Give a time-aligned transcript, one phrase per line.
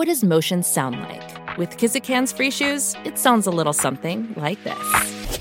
[0.00, 1.58] What does motion sound like?
[1.58, 5.38] With Kizikans free shoes, it sounds a little something like this.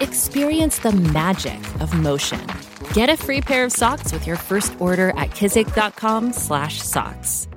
[0.00, 2.40] Experience the magic of motion.
[2.94, 7.48] Get a free pair of socks with your first order at kizik.com/socks.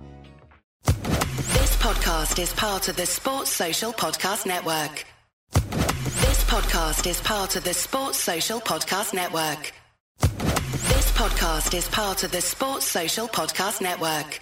[0.84, 5.05] This podcast is part of the Sports Social Podcast Network.
[5.53, 9.71] This podcast is part of the Sports Social Podcast Network.
[10.20, 14.41] This podcast is part of the Sports Social Podcast Network.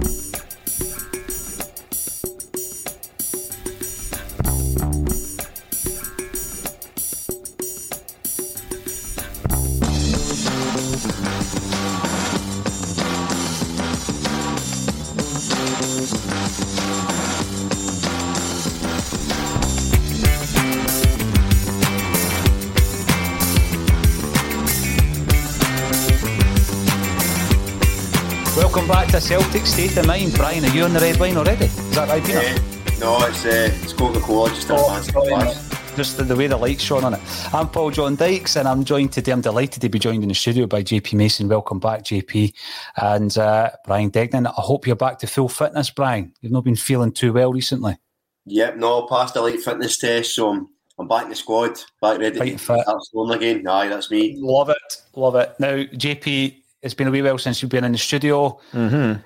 [28.71, 30.33] Welcome back to Celtic State of Mind.
[30.33, 31.65] Brian, are you on the red line already?
[31.65, 32.37] Is that right, Peter?
[32.39, 35.57] Uh, no, it's uh, it's Coca-Cola, just Oh, advance.
[35.57, 37.19] sorry, Just the, the way the light's shone on it.
[37.53, 39.33] I'm Paul John Dykes, and I'm joined today.
[39.33, 41.49] I'm delighted to be joined in the studio by JP Mason.
[41.49, 42.53] Welcome back, JP,
[42.95, 44.47] and uh, Brian Degning.
[44.47, 46.31] I hope you're back to full fitness, Brian.
[46.39, 47.97] You've not been feeling too well recently.
[48.45, 52.19] Yep, no, passed the light fitness test, so I'm, I'm back in the squad, back
[52.19, 52.83] ready Fighting to fit.
[52.83, 53.67] start again.
[53.67, 54.37] Aye, that's me.
[54.39, 55.53] Love it, love it.
[55.59, 58.59] Now, JP, it's been a wee while since you've been in the studio.
[58.73, 59.21] Mm-hmm.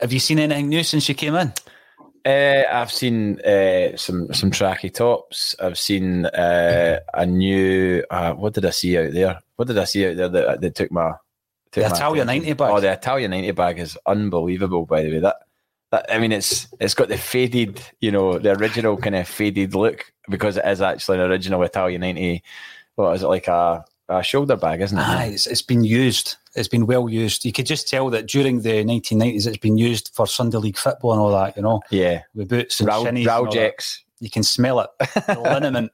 [0.00, 1.52] Have you seen anything new since you came in?
[2.24, 5.56] Uh, I've seen uh, some some tracky tops.
[5.60, 8.04] I've seen uh, a new.
[8.10, 9.38] Uh, what did I see out there?
[9.56, 11.12] What did I see out there that, that took my
[11.72, 12.48] took The my Italian attention?
[12.48, 12.70] 90 bag.
[12.70, 14.84] Oh, the Italian ninety bag is unbelievable.
[14.84, 15.36] By the way, that
[15.90, 19.74] that I mean, it's it's got the faded, you know, the original kind of faded
[19.74, 22.42] look because it is actually an original Italian ninety.
[22.96, 25.02] What is it like a, a shoulder bag, isn't it?
[25.02, 26.36] Aye, it's, it's been used.
[26.54, 27.44] It's been well used.
[27.44, 31.12] You could just tell that during the 1990s, it's been used for Sunday League football
[31.12, 31.56] and all that.
[31.56, 33.72] You know, Yeah, with boots and Rao, shinnies and all
[34.20, 34.90] You can smell it.
[35.26, 35.92] The liniment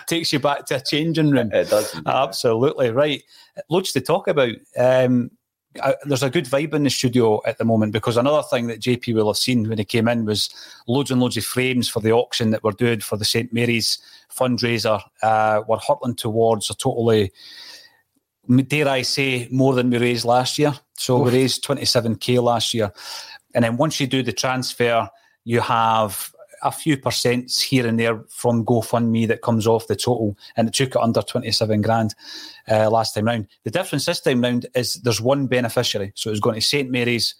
[0.06, 1.50] takes you back to a changing room.
[1.52, 2.00] It does.
[2.06, 3.22] Absolutely right.
[3.68, 4.54] Loads to talk about.
[4.76, 5.30] Um,
[6.04, 9.14] there's a good vibe in the studio at the moment because another thing that JP
[9.14, 10.50] will have seen when he came in was
[10.86, 13.98] loads and loads of frames for the auction that we're doing for the St Mary's
[14.34, 15.02] fundraiser.
[15.22, 17.32] Uh, we're hurtling towards a totally,
[18.66, 20.74] dare I say, more than we raised last year.
[20.96, 22.92] So we raised 27k last year.
[23.54, 25.08] And then once you do the transfer,
[25.44, 26.33] you have
[26.64, 30.74] a few percents here and there from GoFundMe that comes off the total, and it
[30.74, 32.14] took it under 27 grand
[32.70, 33.48] uh, last time round.
[33.64, 36.12] The difference this time round is there's one beneficiary.
[36.14, 37.34] So it's going to St Mary's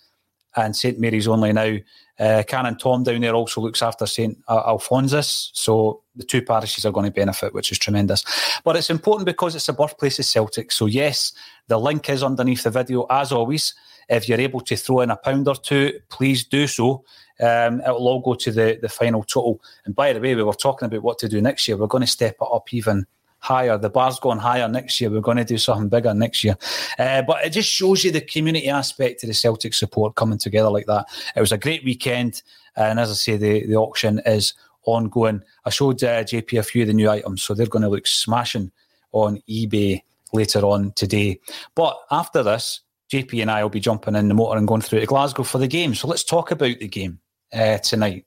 [0.56, 1.76] and St Mary's only now.
[2.16, 5.50] Uh, Canon Tom down there also looks after St Alphonsus.
[5.52, 8.24] So the two parishes are going to benefit, which is tremendous.
[8.62, 10.70] But it's important because it's the birthplace of Celtic.
[10.70, 11.32] So, yes,
[11.66, 13.74] the link is underneath the video as always.
[14.08, 17.04] If you're able to throw in a pound or two, please do so.
[17.40, 19.60] Um, it'll all go to the, the final total.
[19.84, 21.76] And by the way, we were talking about what to do next year.
[21.76, 23.06] We're going to step it up even
[23.38, 23.76] higher.
[23.76, 25.10] The bar's going higher next year.
[25.10, 26.56] We're going to do something bigger next year.
[26.98, 30.70] Uh, but it just shows you the community aspect of the Celtic support coming together
[30.70, 31.06] like that.
[31.36, 32.42] It was a great weekend.
[32.76, 34.54] And as I say, the, the auction is
[34.84, 35.42] ongoing.
[35.64, 38.06] I showed uh, JP a few of the new items, so they're going to look
[38.06, 38.70] smashing
[39.12, 40.02] on eBay
[40.32, 41.38] later on today.
[41.74, 42.80] But after this,
[43.12, 45.58] JP and I will be jumping in the motor and going through to Glasgow for
[45.58, 45.94] the game.
[45.94, 47.20] So let's talk about the game
[47.54, 48.26] uh, tonight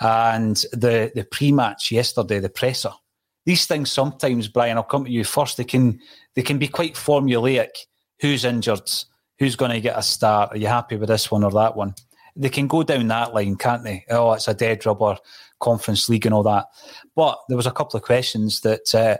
[0.00, 2.92] and the the pre-match yesterday, the presser
[3.46, 5.56] these things sometimes, Brian, I'll come to you first.
[5.56, 6.00] They can
[6.34, 7.70] they can be quite formulaic.
[8.20, 8.90] Who's injured?
[9.38, 10.52] Who's going to get a start?
[10.52, 11.94] Are you happy with this one or that one?
[12.36, 14.04] They can go down that line, can't they?
[14.10, 15.16] Oh, it's a dead rubber
[15.58, 16.66] conference league and all that.
[17.16, 19.16] But there was a couple of questions that uh,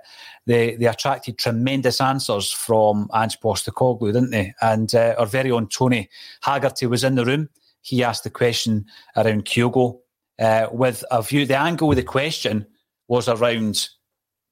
[0.47, 4.53] they they attracted tremendous answers from Ange Postecoglou, didn't they?
[4.61, 6.11] And uh, our very own Tony
[6.43, 7.49] Haggerty was in the room.
[7.82, 8.87] He asked the question
[9.17, 10.00] around Kyogo
[10.38, 11.47] uh, with a view.
[11.47, 12.67] The angle of the question
[13.09, 13.88] was around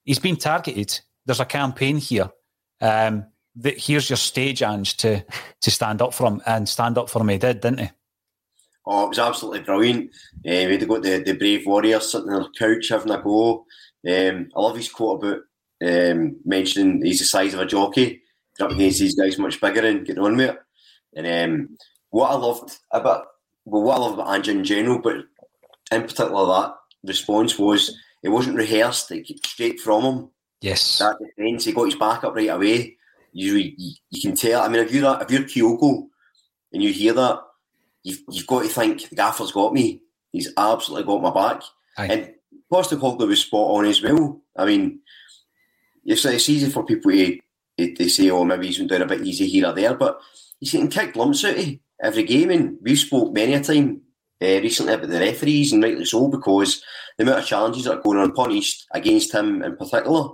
[0.05, 1.01] he's been targeted.
[1.27, 2.31] There's a campaign here.
[2.81, 3.27] Um,
[3.57, 5.25] that here's your stage, Ange, to
[5.61, 7.29] to stand up for him and stand up for him.
[7.29, 7.91] He did, didn't he?
[8.87, 10.11] Oh, it was absolutely brilliant.
[10.47, 13.67] Uh, we had got the, the brave warriors sitting on the couch having a go.
[14.09, 15.41] Um, I love his quote about
[15.85, 18.23] um, mentioning he's the size of a jockey,
[18.61, 20.59] up against these guys much bigger and getting on with it.
[21.17, 21.77] And um,
[22.19, 23.27] what I loved about,
[23.65, 25.19] well, what I love about Ange in general, but
[25.93, 26.75] in particular that
[27.05, 30.31] response was it wasn't rehearsed, it came straight from him.
[30.61, 30.99] Yes.
[30.99, 32.97] That defence, he got his back up right away.
[33.33, 34.63] You, you, you can tell.
[34.63, 36.09] I mean, if you're, if you're Kyogo
[36.73, 37.41] and you hear that,
[38.03, 40.03] you've, you've got to think the gaffer's got me.
[40.33, 41.63] He's absolutely got my back.
[41.99, 42.07] Aye.
[42.07, 42.35] And
[42.73, 44.43] Postecoglou was spot on as well.
[44.57, 45.01] I mean,
[46.05, 49.25] it's, it's easy for people to, to say, oh, maybe he's been doing a bit
[49.25, 50.21] easy here or there, but
[50.59, 52.51] he's getting kicked lumps out of every game.
[52.51, 54.03] And we've spoke many a time
[54.41, 56.83] uh, recently about the referees, and rightly so, because
[57.17, 60.29] the amount of challenges that are going unpunished against him in particular.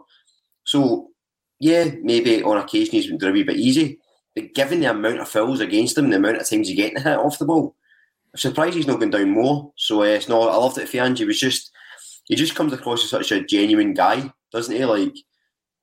[0.64, 1.10] So,
[1.58, 3.98] yeah, maybe on occasion he's been doing a wee bit easy,
[4.34, 7.16] but given the amount of fouls against him, the amount of times he's getting hit
[7.18, 7.76] off the ball,
[8.32, 9.72] I'm surprised he's not going down more.
[9.76, 10.88] So, uh, it's not, I loved it.
[10.88, 11.70] He was just,
[12.24, 14.84] he just comes across as such a genuine guy, doesn't he?
[14.84, 15.14] Like,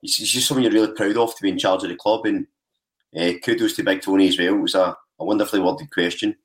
[0.02, 2.26] he's, he's just someone you're really proud of to be in charge of the club.
[2.26, 2.48] And
[3.20, 4.56] uh, kudos to Big Tony as well.
[4.56, 6.36] It was a, a wonderfully worded question.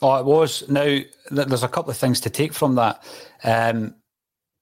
[0.00, 0.68] Oh, it was.
[0.68, 3.04] Now, th- there's a couple of things to take from that.
[3.44, 3.94] Um,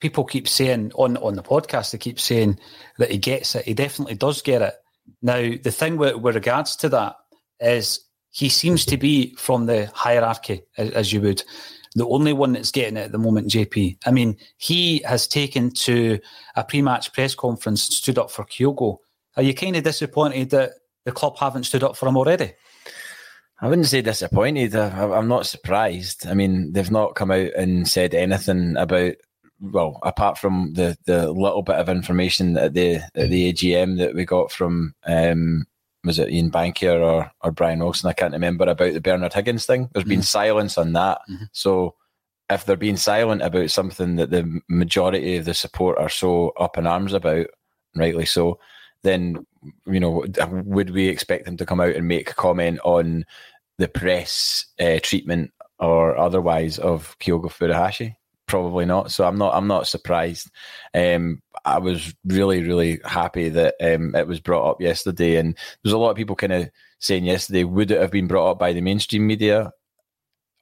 [0.01, 2.59] people keep saying on, on the podcast, they keep saying
[2.99, 3.65] that he gets it.
[3.65, 4.75] He definitely does get it.
[5.23, 7.17] Now, the thing with, with regards to that
[7.61, 8.01] is
[8.31, 11.43] he seems to be from the hierarchy, as, as you would,
[11.95, 13.99] the only one that's getting it at the moment, JP.
[14.07, 16.21] I mean, he has taken to
[16.55, 18.99] a pre match press conference stood up for Kyogo.
[19.37, 20.73] Are you kind of disappointed that
[21.05, 22.53] the club haven't stood up for him already?
[23.61, 24.75] I wouldn't say disappointed.
[24.75, 26.27] I, I'm not surprised.
[26.27, 29.15] I mean, they've not come out and said anything about.
[29.63, 34.15] Well, apart from the, the little bit of information at the at the AGM that
[34.15, 35.67] we got from um,
[36.05, 38.09] was it Ian Bankier or or Brian Olsen?
[38.09, 39.91] I can't remember about the Bernard Higgins thing.
[39.93, 41.21] There's been silence on that.
[41.53, 41.95] So
[42.49, 46.77] if they're being silent about something that the majority of the support are so up
[46.77, 47.47] in arms about,
[47.95, 48.59] rightly so,
[49.03, 49.47] then
[49.87, 53.25] you know would we expect them to come out and make a comment on
[53.79, 58.17] the press uh, treatment or otherwise of Kyogo Furuhashi?
[58.47, 59.13] Probably not.
[59.13, 59.55] So I'm not.
[59.55, 60.51] I'm not surprised.
[60.93, 65.93] Um, I was really, really happy that um, it was brought up yesterday, and there's
[65.93, 68.73] a lot of people kind of saying yesterday, would it have been brought up by
[68.73, 69.73] the mainstream media,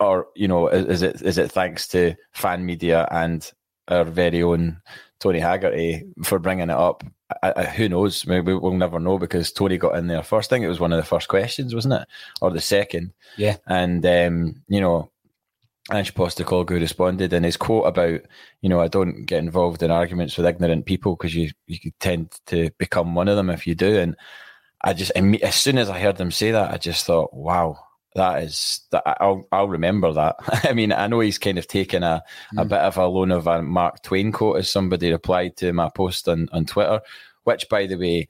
[0.01, 3.51] or you know, is, is it is it thanks to fan media and
[3.89, 4.83] our very own
[5.19, 7.03] Tony Haggerty for bringing it up?
[7.43, 8.27] I, I, who knows?
[8.27, 10.51] Maybe we'll never know because Tony got in there first.
[10.51, 12.09] I think it was one of the first questions, wasn't it,
[12.41, 13.13] or the second?
[13.37, 13.57] Yeah.
[13.67, 15.11] And um, you know,
[15.93, 18.21] Ange Postecoglou responded, and his quote about,
[18.61, 22.33] you know, I don't get involved in arguments with ignorant people because you you tend
[22.47, 23.99] to become one of them if you do.
[23.99, 24.17] And
[24.83, 27.79] I just, as soon as I heard him say that, I just thought, wow,
[28.19, 30.37] that is that I'll I'll remember that.
[30.65, 32.23] I mean, I know he's kind of taken a,
[32.57, 35.89] a bit of a loan of a Mark Twain quote as somebody replied to my
[35.89, 37.01] post on, on Twitter,
[37.45, 38.29] which by the way,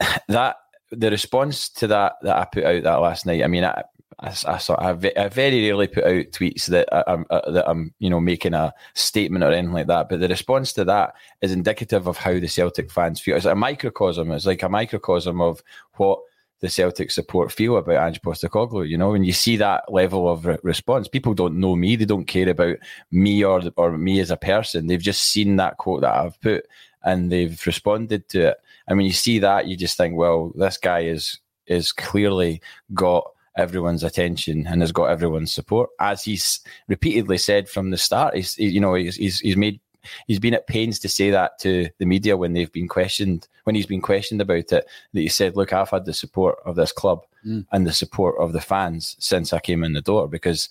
[0.28, 0.56] that
[0.90, 3.42] the response to that that I put out that last night.
[3.42, 3.82] I mean, I
[4.20, 7.92] I, I, saw, I, I very rarely put out tweets that I'm uh, that I'm
[7.98, 10.08] you know making a statement or anything like that.
[10.08, 13.36] But the response to that is indicative of how the Celtic fans feel.
[13.36, 14.30] It's a microcosm.
[14.30, 15.62] It's like a microcosm of
[15.96, 16.20] what
[16.62, 18.88] the Celtic support feel about Ange Postecoglou.
[18.88, 21.96] You know, when you see that level of re- response, people don't know me.
[21.96, 22.76] They don't care about
[23.10, 24.86] me or or me as a person.
[24.86, 26.66] They've just seen that quote that I've put
[27.02, 28.58] and they've responded to it.
[28.86, 32.62] And when you see that, you just think, well, this guy is is clearly
[32.94, 33.24] got
[33.56, 38.36] everyone's attention and has got everyone's support, as he's repeatedly said from the start.
[38.36, 39.80] He's you know he's he's, he's made
[40.26, 43.74] he's been at pains to say that to the media when they've been questioned when
[43.74, 46.92] he's been questioned about it that he said look i've had the support of this
[46.92, 47.66] club Mm.
[47.72, 50.68] and the support of the fans since i came in the door because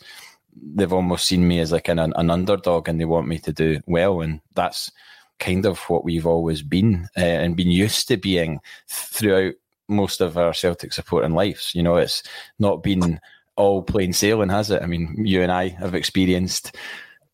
[0.75, 3.79] they've almost seen me as like an, an underdog and they want me to do
[3.88, 4.21] well.
[4.21, 4.91] And that's
[5.39, 9.53] kind of what we've always been uh, and been used to being throughout
[9.88, 11.73] most of our celtic supporting lives.
[11.73, 12.23] You know it's
[12.59, 13.19] not been
[13.55, 14.81] all plain sailing has it?
[14.81, 16.75] I mean you and i have experienced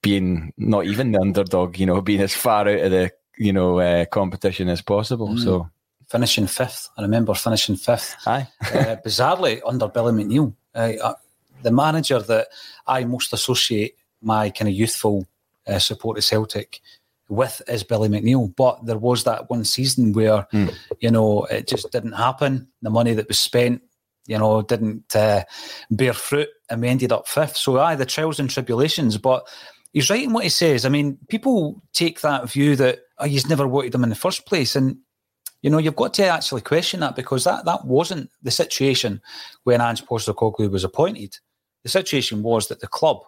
[0.07, 3.79] being not even the underdog, you know, being as far out of the you know
[3.79, 5.29] uh, competition as possible.
[5.29, 5.43] Mm.
[5.43, 5.69] So
[6.07, 8.15] finishing fifth, I remember finishing fifth.
[8.25, 11.13] Aye, uh, bizarrely under Billy McNeill, uh,
[11.61, 12.47] the manager that
[12.85, 15.27] I most associate my kind of youthful
[15.67, 16.81] uh, support of Celtic
[17.29, 18.55] with is Billy McNeill.
[18.55, 20.73] But there was that one season where, mm.
[20.99, 22.67] you know, it just didn't happen.
[22.81, 23.81] The money that was spent,
[24.25, 25.43] you know, didn't uh,
[25.91, 27.57] bear fruit and we ended up fifth.
[27.57, 29.17] So, aye, the trials and tribulations.
[29.17, 29.47] But
[29.93, 30.85] he's right in what he says.
[30.85, 34.45] I mean, people take that view that oh, he's never wanted them in the first
[34.45, 34.75] place.
[34.75, 34.97] And,
[35.61, 39.21] you know, you've got to actually question that because that, that wasn't the situation
[39.63, 41.37] when Ange Postecoglou was appointed.
[41.83, 43.21] The situation was that the club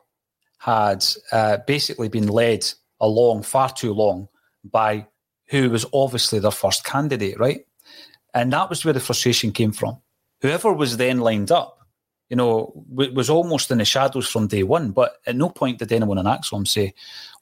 [0.59, 2.65] had uh, basically been led
[2.99, 4.27] along far too long
[4.63, 5.07] by
[5.49, 7.65] who was obviously their first candidate, right?
[8.33, 9.97] And that was where the frustration came from.
[10.41, 11.78] Whoever was then lined up,
[12.29, 14.91] you know, was almost in the shadows from day one.
[14.91, 16.93] But at no point did anyone in ACSOM say,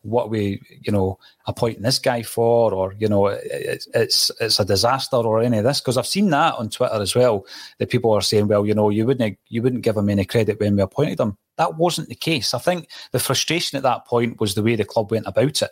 [0.01, 4.65] what we, you know, appointing this guy for, or you know, it's it's, it's a
[4.65, 5.81] disaster or any of this.
[5.81, 7.45] Because I've seen that on Twitter as well.
[7.79, 10.59] That people are saying, well, you know, you wouldn't you wouldn't give him any credit
[10.59, 11.37] when we appointed him.
[11.57, 12.53] That wasn't the case.
[12.53, 15.71] I think the frustration at that point was the way the club went about it,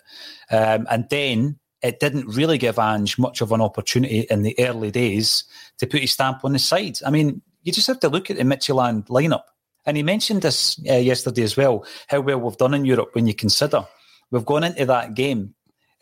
[0.51, 4.91] um, and then it didn't really give Ange much of an opportunity in the early
[4.91, 5.43] days
[5.77, 6.97] to put his stamp on the side.
[7.05, 9.43] I mean, you just have to look at the Midtjylland lineup.
[9.85, 13.27] And he mentioned this uh, yesterday as well, how well we've done in Europe when
[13.27, 13.85] you consider
[14.31, 15.53] we've gone into that game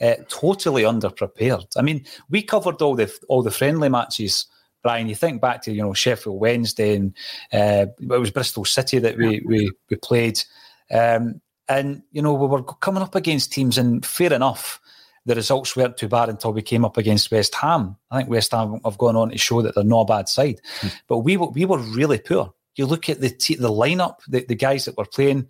[0.01, 1.67] uh, totally underprepared.
[1.77, 4.47] I mean, we covered all the all the friendly matches.
[4.81, 7.13] Brian, you think back to you know Sheffield Wednesday and
[7.53, 10.43] uh, it was Bristol City that we we, we played,
[10.91, 14.81] um, and you know we were coming up against teams, and fair enough,
[15.25, 17.95] the results weren't too bad until we came up against West Ham.
[18.11, 20.59] I think West Ham have gone on to show that they're not a bad side,
[20.81, 20.93] mm.
[21.07, 22.53] but we were we were really poor.
[22.75, 25.47] You look at the t- the lineup, the, the guys that were playing,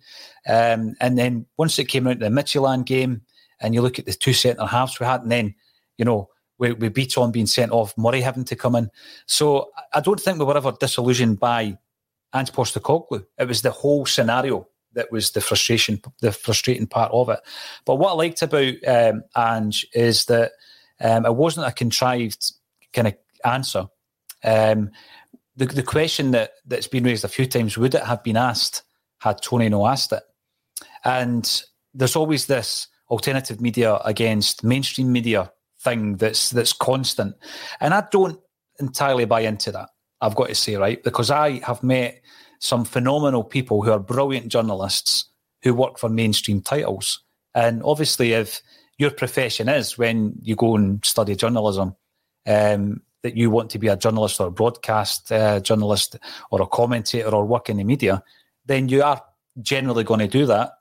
[0.48, 3.22] um, and then once it came out to the Midtjylland game,
[3.60, 5.54] and you look at the two centre halves we had, and then
[5.98, 6.28] you know
[6.58, 8.90] we, we beat on being sent off, Murray having to come in.
[9.26, 11.78] So I don't think we were ever disillusioned by
[12.34, 13.24] Ange Postecoglou.
[13.38, 17.40] It was the whole scenario that was the frustration, the frustrating part of it.
[17.84, 20.52] But what I liked about um, Ange is that
[21.00, 22.52] um, it wasn't a contrived
[22.92, 23.86] kind of answer.
[24.42, 24.90] Um,
[25.56, 28.82] the, the question that, that's been raised a few times would it have been asked
[29.18, 30.22] had Tony no asked it?
[31.04, 37.36] And there's always this alternative media against mainstream media thing that's that's constant.
[37.80, 38.40] And I don't
[38.80, 41.02] entirely buy into that, I've got to say, right?
[41.02, 42.20] Because I have met
[42.64, 45.26] some phenomenal people who are brilliant journalists
[45.62, 47.22] who work for mainstream titles.
[47.54, 48.62] And obviously, if
[48.96, 51.94] your profession is when you go and study journalism,
[52.46, 56.16] um, that you want to be a journalist or a broadcast uh, journalist
[56.50, 58.22] or a commentator or work in the media,
[58.64, 59.22] then you are
[59.60, 60.72] generally going to do that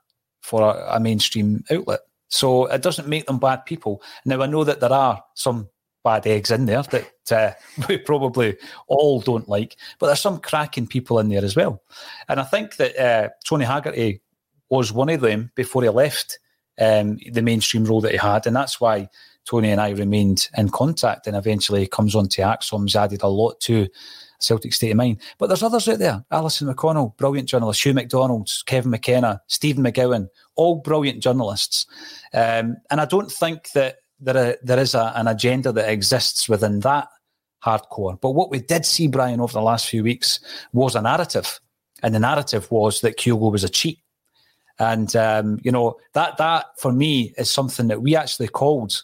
[0.41, 1.99] for a, a mainstream outlet.
[2.29, 4.01] So it doesn't make them bad people.
[4.25, 5.69] Now, I know that there are some
[6.03, 7.51] bad eggs in there that uh,
[7.87, 8.57] we probably
[8.87, 11.81] all don't like, but there's some cracking people in there as well.
[12.27, 14.21] And I think that uh, Tony Haggerty
[14.69, 16.39] was one of them before he left
[16.79, 18.47] um, the mainstream role that he had.
[18.47, 19.09] And that's why
[19.45, 23.59] Tony and I remained in contact and eventually comes on to ACSOM's added a lot
[23.61, 23.87] to
[24.39, 25.21] Celtic State of Mind.
[25.37, 26.23] But there's others out there.
[26.31, 27.83] Alison McConnell, brilliant journalist.
[27.83, 31.85] Hugh McDonald, Kevin McKenna, Stephen McGowan, all brilliant journalists.
[32.33, 36.47] Um, and I don't think that there, are, there is a, an agenda that exists
[36.47, 37.07] within that
[37.63, 38.19] hardcore.
[38.19, 40.39] But what we did see, Brian, over the last few weeks
[40.73, 41.59] was a narrative.
[42.01, 43.99] And the narrative was that Kyogo was a cheat.
[44.79, 49.03] And um, you know that that for me is something that we actually called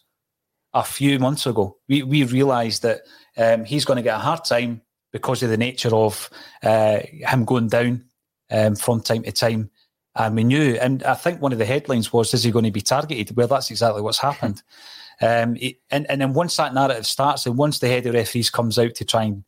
[0.73, 1.77] a few months ago.
[1.87, 3.01] We we realised that
[3.37, 6.29] um, he's going to get a hard time because of the nature of
[6.63, 8.03] uh, him going down
[8.49, 9.69] um, from time to time.
[10.15, 12.71] And we knew, and I think one of the headlines was, "Is he going to
[12.71, 14.61] be targeted?" Well, that's exactly what's happened.
[15.21, 15.57] Um,
[15.91, 18.95] and and then once that narrative starts, and once the head of referees comes out
[18.95, 19.43] to try and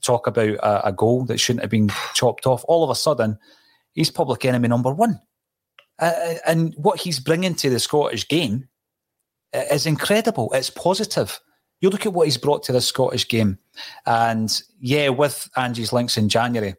[0.00, 3.36] talk about a, a goal that shouldn't have been chopped off, all of a sudden
[3.92, 5.20] he's public enemy number one.
[5.98, 8.68] Uh, and what he's bringing to the Scottish game
[9.52, 10.52] is incredible.
[10.52, 11.40] It's positive.
[11.80, 13.58] You look at what he's brought to the Scottish game,
[14.06, 16.74] and yeah, with Ange's links in January,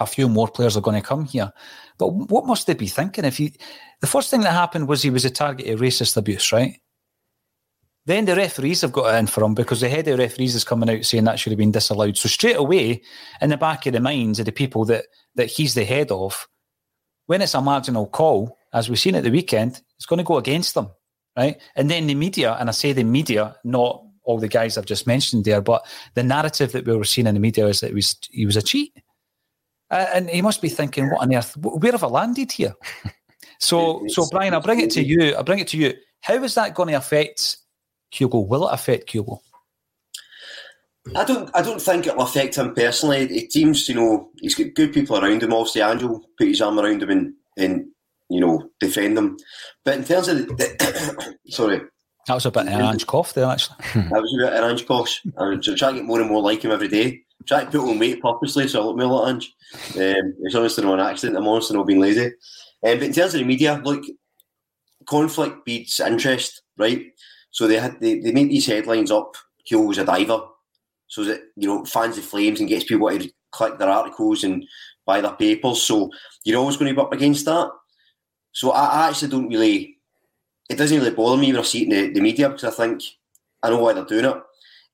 [0.00, 1.52] a few more players are going to come here.
[1.98, 3.24] But what must they be thinking?
[3.24, 3.54] If he,
[4.00, 6.80] the first thing that happened was he was a target of racist abuse, right?
[8.06, 10.88] Then the referees have got in for him because the head of referees is coming
[10.90, 12.16] out saying that should have been disallowed.
[12.16, 13.02] So straight away,
[13.40, 15.04] in the back of the minds of the people that
[15.34, 16.48] that he's the head of,
[17.26, 20.38] when it's a marginal call, as we've seen at the weekend, it's going to go
[20.38, 20.90] against them
[21.36, 21.60] right?
[21.76, 25.06] And then the media, and I say the media, not all the guys I've just
[25.06, 28.16] mentioned there, but the narrative that we were seeing in the media is that was
[28.30, 28.92] he was a cheat,
[29.90, 31.56] uh, and he must be thinking, "What on earth?
[31.56, 32.74] Where have I landed here?"
[33.60, 35.36] So, so Brian, I bring it to you.
[35.36, 35.92] I bring it to you.
[36.22, 37.58] How is that going to affect
[38.10, 38.46] Kyogo?
[38.46, 39.40] Will it affect Kyogo?
[41.14, 41.50] I don't.
[41.54, 43.24] I don't think it'll affect him personally.
[43.24, 45.52] It seems, you know, he's got good people around him.
[45.52, 46.02] Obviously, Ange
[46.38, 47.84] put his arm around him and, and
[48.30, 49.36] you know, defend him.
[49.84, 51.82] But in terms of the, the sorry,
[52.26, 53.76] that was a bit of an Ange cough there, actually.
[53.94, 55.20] that was a bit of an Ange cough.
[55.38, 57.22] I'm trying to get more and more like him every day.
[57.46, 59.54] Trying to put on weight purposely so I look more like Ange.
[59.96, 61.38] Um, it's honestly not an accident.
[61.38, 62.26] I'm honestly not being lazy.
[62.26, 62.32] Um,
[62.82, 64.04] but in terms of the media, look,
[65.06, 67.06] conflict beats interest, right?
[67.50, 69.36] So they had they, they make these headlines up.
[69.64, 70.40] Kyo was a diver,
[71.08, 74.64] so that you know fans of Flames and gets people to click their articles and
[75.04, 75.82] buy their papers.
[75.82, 76.10] So
[76.44, 77.70] you're always going to be up against that.
[78.52, 79.96] So I, I actually don't really.
[80.68, 82.70] It doesn't really bother me when I see it in the, the media because I
[82.70, 83.02] think
[83.62, 84.36] I know why they're doing it.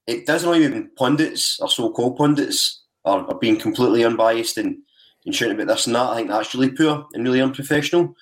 [0.07, 4.79] It doesn't when pundits or so-called pundits are, are being completely unbiased and,
[5.25, 6.11] and shouting about this and that.
[6.11, 8.15] I think that's really poor and really unprofessional.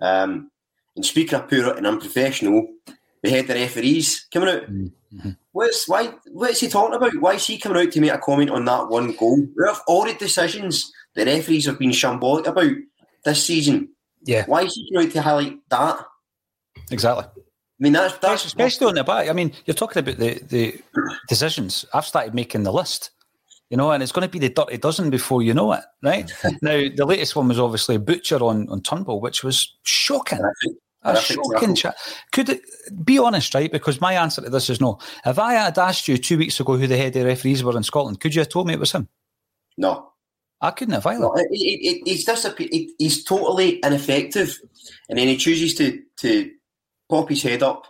[0.00, 0.50] Um,
[0.96, 2.68] and speaking of poor and unprofessional,
[3.22, 4.62] we had the referees coming out.
[4.62, 5.30] Mm-hmm.
[5.52, 6.12] What's why?
[6.30, 7.16] What's he talking about?
[7.20, 9.36] Why is he coming out to make a comment on that one goal?
[9.36, 12.72] We have all the decisions the referees have been shambolic about
[13.24, 13.88] this season.
[14.24, 14.44] Yeah.
[14.46, 16.04] Why is he coming out to highlight that?
[16.90, 17.24] Exactly.
[17.80, 19.30] I mean, that's, that's especially on the back.
[19.30, 20.82] I mean, you're talking about the, the
[21.28, 21.86] decisions.
[21.94, 23.10] I've started making the list,
[23.70, 26.30] you know, and it's going to be the dirty dozen before you know it, right?
[26.62, 30.40] now, the latest one was obviously Butcher on, on Turnbull, which was shocking.
[31.02, 31.96] A shocking chat.
[32.32, 32.60] Could it
[33.02, 33.72] be honest, right?
[33.72, 34.98] Because my answer to this is no.
[35.24, 37.82] If I had asked you two weeks ago who the head of referees were in
[37.82, 39.08] Scotland, could you have told me it was him?
[39.78, 40.10] No.
[40.60, 41.20] I couldn't have either.
[41.20, 42.70] No, it, it, he's disappeared.
[42.98, 44.58] He's totally ineffective,
[45.08, 46.50] and then he chooses to to
[47.10, 47.86] pop his head up,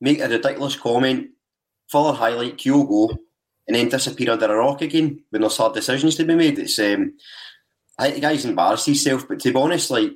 [0.00, 1.30] make a ridiculous comment,
[1.88, 3.18] further highlight Kyogo,
[3.66, 6.58] and then disappear under a rock again when there's hard decisions to be made.
[6.58, 7.14] It's um,
[7.98, 9.28] I think the guy's embarrassed himself.
[9.28, 10.12] But to be honest, like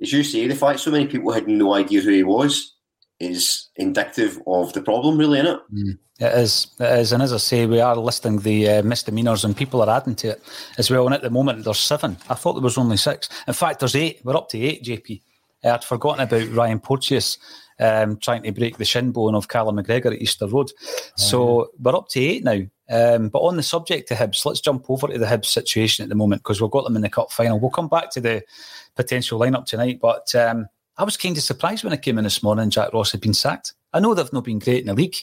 [0.00, 2.74] as you say, the fact so many people had no idea who he was
[3.18, 5.60] is indicative of the problem, really, isn't it?
[5.74, 5.98] Mm.
[6.18, 6.68] It is.
[6.80, 7.12] It is.
[7.12, 10.28] And as I say, we are listing the uh, misdemeanours and people are adding to
[10.28, 10.42] it
[10.78, 11.04] as well.
[11.04, 12.16] And at the moment, there's seven.
[12.30, 13.28] I thought there was only six.
[13.46, 14.20] In fact, there's eight.
[14.24, 15.20] We're up to eight, JP.
[15.62, 17.36] I'd forgotten about Ryan Porteous
[17.78, 20.70] um, trying to break the shin bone of Callum McGregor at Easter Road.
[20.80, 21.66] Oh, so yeah.
[21.80, 22.60] we're up to eight now.
[22.88, 26.08] Um, but on the subject of Hibs, let's jump over to the Hibs situation at
[26.08, 27.58] the moment because we've got them in the cup final.
[27.58, 28.44] We'll come back to the
[28.94, 32.42] potential lineup tonight, but um, I was kind of surprised when I came in this
[32.42, 33.74] morning Jack Ross had been sacked.
[33.92, 35.16] I know they've not been great in the league.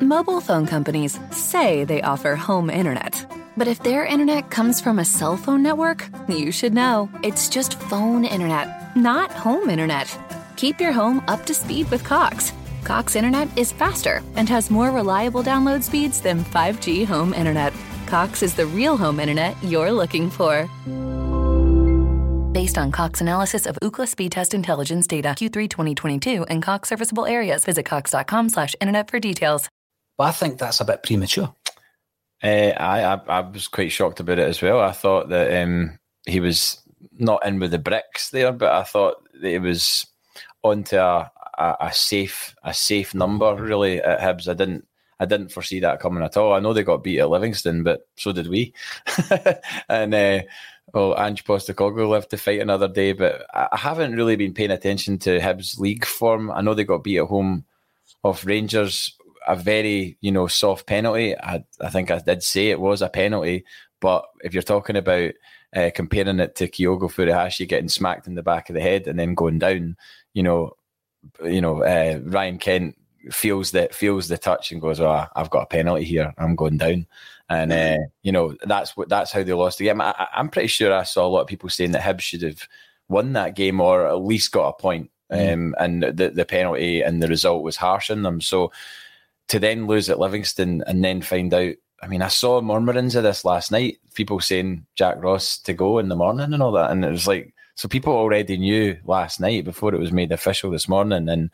[0.00, 3.26] Mobile phone companies say they offer home internet.
[3.56, 7.10] But if their internet comes from a cell phone network, you should know.
[7.22, 10.08] It's just phone internet, not home internet.
[10.56, 12.52] Keep your home up to speed with Cox.
[12.84, 17.72] Cox internet is faster and has more reliable download speeds than 5G home internet.
[18.06, 20.68] Cox is the real home internet you're looking for.
[22.52, 27.24] Based on Cox analysis of Ookla speed test intelligence data Q3 2022 and Cox serviceable
[27.24, 29.68] areas, visit cox.com slash internet for details.
[30.18, 31.54] But I think that's a bit premature.
[32.42, 34.80] Uh, I, I, I was quite shocked about it as well.
[34.80, 39.16] I thought that um, he was not in with the bricks there, but I thought
[39.40, 40.06] that it was
[40.62, 44.48] onto a, a, a safe a safe number really at Hibs.
[44.48, 44.86] I didn't
[45.20, 46.52] I didn't foresee that coming at all.
[46.52, 48.74] I know they got beat at Livingston, but so did we.
[49.88, 50.40] and uh,
[50.92, 55.18] well, Ange Postecoglou left to fight another day, but I haven't really been paying attention
[55.20, 56.50] to Hibs league form.
[56.50, 57.64] I know they got beat at home
[58.24, 61.36] off Rangers, a very you know soft penalty.
[61.36, 63.64] I, I think I did say it was a penalty,
[64.00, 65.32] but if you're talking about
[65.74, 69.18] uh, comparing it to Kyogo Furuhashi getting smacked in the back of the head and
[69.18, 69.96] then going down,
[70.34, 70.76] you know,
[71.44, 72.96] you know, uh, Ryan Kent
[73.30, 76.32] feels that feels the touch and goes, "Oh, I've got a penalty here.
[76.38, 77.06] I'm going down."
[77.48, 80.00] And uh, you know, that's what that's how they lost the game.
[80.00, 82.66] I, am pretty sure I saw a lot of people saying that Hibs should have
[83.08, 85.10] won that game or at least got a point.
[85.30, 85.52] Mm.
[85.52, 88.40] Um, and the the penalty and the result was harsh on them.
[88.40, 88.72] So
[89.48, 91.74] to then lose at Livingston and then find out.
[92.02, 93.98] I mean, I saw murmurings of this last night.
[94.14, 97.28] People saying Jack Ross to go in the morning and all that, and it was
[97.28, 101.28] like so people already knew last night before it was made official this morning.
[101.28, 101.50] And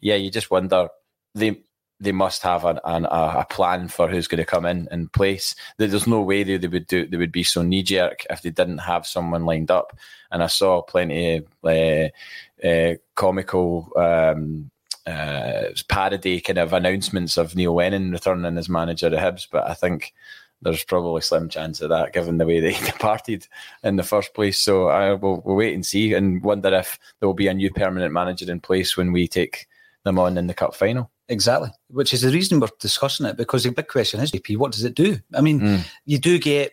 [0.00, 0.88] yeah, you just wonder
[1.34, 1.60] they
[2.00, 5.54] they must have an, an, a plan for who's going to come in in place.
[5.78, 8.50] There's no way they, they would do they would be so knee jerk if they
[8.50, 9.96] didn't have someone lined up.
[10.30, 14.70] And I saw plenty of uh, uh, comical um,
[15.06, 19.74] uh, parody kind of announcements of Neil Lennon returning as manager of Hibs, but I
[19.74, 20.14] think
[20.64, 23.46] there's probably slim chance of that given the way they departed
[23.82, 24.58] in the first place.
[24.60, 27.70] So I will we'll wait and see and wonder if there will be a new
[27.70, 29.68] permanent manager in place when we take
[30.04, 31.10] them on in the cup final.
[31.28, 34.72] Exactly, which is the reason we're discussing it because the big question is, JP, what
[34.72, 35.18] does it do?
[35.34, 35.80] I mean, mm.
[36.04, 36.72] you do get,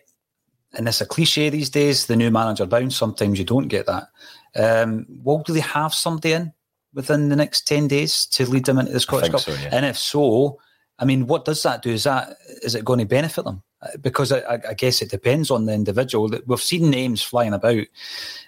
[0.74, 2.96] and it's a cliche these days, the new manager bounce.
[2.96, 4.08] Sometimes you don't get that.
[4.54, 6.52] Um, well, do they have somebody in
[6.92, 9.40] within the next 10 days to lead them into the Scottish Cup?
[9.40, 9.70] So, yeah.
[9.72, 10.58] And if so,
[10.98, 11.90] I mean, what does that do?
[11.90, 13.62] Is that is it going to benefit them?
[13.82, 16.30] Uh, because I, I guess it depends on the individual.
[16.46, 17.84] We've seen names flying about.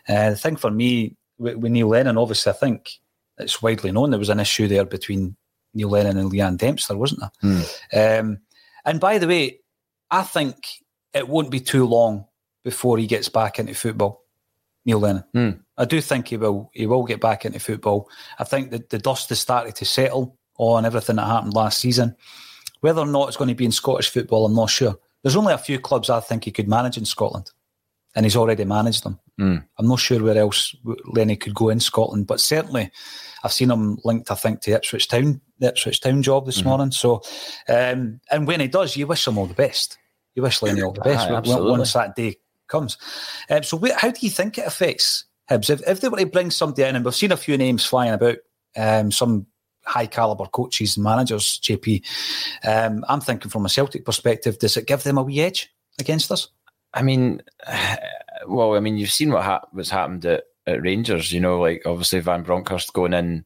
[0.08, 2.90] Uh, the thing for me with, with Neil Lennon, obviously, I think
[3.38, 5.36] it's widely known there was an issue there between
[5.74, 7.32] Neil Lennon and Leeann Dempster, wasn't there?
[7.42, 8.20] Mm.
[8.20, 8.38] Um,
[8.84, 9.60] and by the way,
[10.10, 10.56] I think
[11.12, 12.26] it won't be too long
[12.62, 14.24] before he gets back into football.
[14.84, 15.24] Neil Lennon.
[15.34, 15.60] Mm.
[15.76, 16.70] I do think he will.
[16.74, 18.08] He will get back into football.
[18.38, 22.14] I think that the dust has started to settle on everything that happened last season.
[22.80, 24.96] Whether or not it's going to be in Scottish football, I'm not sure.
[25.24, 27.50] There's only a few clubs I think he could manage in Scotland,
[28.14, 29.18] and he's already managed them.
[29.40, 29.64] Mm.
[29.78, 32.92] I'm not sure where else Lenny could go in Scotland, but certainly
[33.42, 36.66] I've seen him linked, I think, to Ipswich Town, the Ipswich Town job this mm
[36.66, 36.90] morning.
[36.90, 37.22] So,
[37.70, 39.96] um, and when he does, you wish him all the best.
[40.34, 42.36] You wish Lenny all the best Aye, once that day
[42.68, 42.98] comes.
[43.48, 46.50] Um, so, how do you think it affects Hibs if, if they were to bring
[46.50, 46.96] somebody in?
[46.96, 48.36] And we've seen a few names flying about,
[48.76, 49.46] um, some
[49.86, 51.58] high caliber coaches and managers.
[51.60, 52.04] JP,
[52.64, 56.32] um, I'm thinking from a Celtic perspective, does it give them a wee edge against
[56.32, 56.48] us?
[56.92, 57.42] I mean,
[58.46, 61.32] well, I mean, you've seen what ha- happened at, at Rangers.
[61.32, 63.44] You know, like obviously Van Bronckhorst going in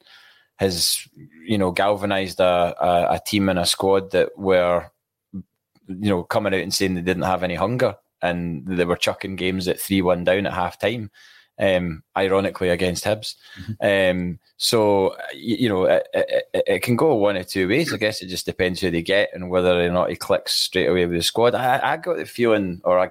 [0.57, 1.07] has
[1.47, 4.91] you know galvanized a, a, a team and a squad that were
[5.33, 9.37] you know coming out and saying they didn't have any hunger and they were chucking
[9.37, 11.11] games at three one down at half time.
[11.61, 13.35] Um, ironically against Hibs.
[13.61, 14.21] Mm-hmm.
[14.21, 17.93] Um, so you, know it, it, it, can go one or two ways.
[17.93, 20.87] I guess it just depends who they get and whether or not he clicks straight
[20.87, 21.55] away with the squad.
[21.55, 23.11] I, I got the feeling, or I,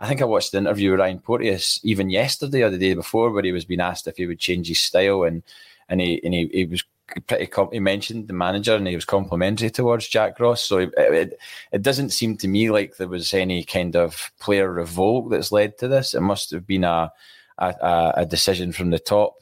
[0.00, 3.30] I think I watched the interview with Ryan Porteous even yesterday or the day before,
[3.30, 5.42] where he was being asked if he would change his style, and
[5.88, 6.82] and he and he, he was
[7.26, 7.46] pretty.
[7.46, 10.62] Com- he mentioned the manager, and he was complimentary towards Jack Ross.
[10.62, 11.38] So it, it,
[11.72, 15.76] it doesn't seem to me like there was any kind of player revolt that's led
[15.78, 16.14] to this.
[16.14, 17.12] It must have been a
[17.60, 19.34] a, a decision from the top.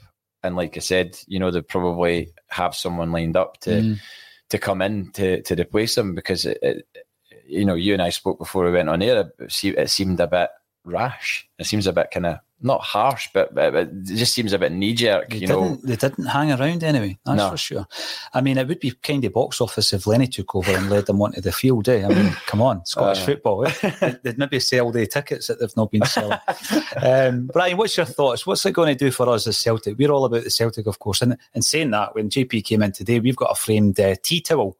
[0.42, 4.00] And like I said, you know, they probably have someone lined up to mm.
[4.50, 6.86] to come in to to replace him because it, it,
[7.46, 9.32] you know, you and I spoke before we went on air.
[9.38, 10.50] It seemed a bit
[10.84, 11.48] rash.
[11.58, 14.58] It seems a bit kind of not harsh, but, but, but, it just seems a
[14.58, 15.32] bit knee jerk.
[15.32, 17.18] You know, they didn't hang around anyway.
[17.24, 17.50] That's no.
[17.50, 17.86] for sure.
[18.34, 21.06] I mean, it would be kind of box office if Lenny took over and led
[21.06, 21.88] them onto the field.
[21.88, 22.04] Eh?
[22.04, 23.66] I mean, come on, Scottish uh, football.
[23.66, 24.14] Eh?
[24.22, 26.38] They'd maybe sell the tickets that they've not been selling.
[27.02, 28.46] um, Brian, what's your thoughts?
[28.46, 29.96] What's it going to do for us as Celtic?
[29.96, 31.22] We're all about the Celtic, of course.
[31.22, 34.40] And, and saying that, when JP came in today, we've got a framed uh, tea
[34.40, 34.76] towel.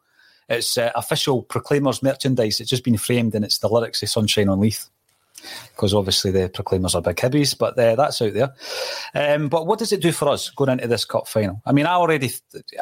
[0.49, 2.59] It's uh, official Proclaimers merchandise.
[2.59, 4.89] It's just been framed and it's the lyrics of Sunshine on Leith
[5.71, 8.55] because obviously the Proclaimers are big hibbies, but uh, that's out there.
[9.15, 11.63] Um, but what does it do for us going into this cup final?
[11.67, 12.31] I mean, I already,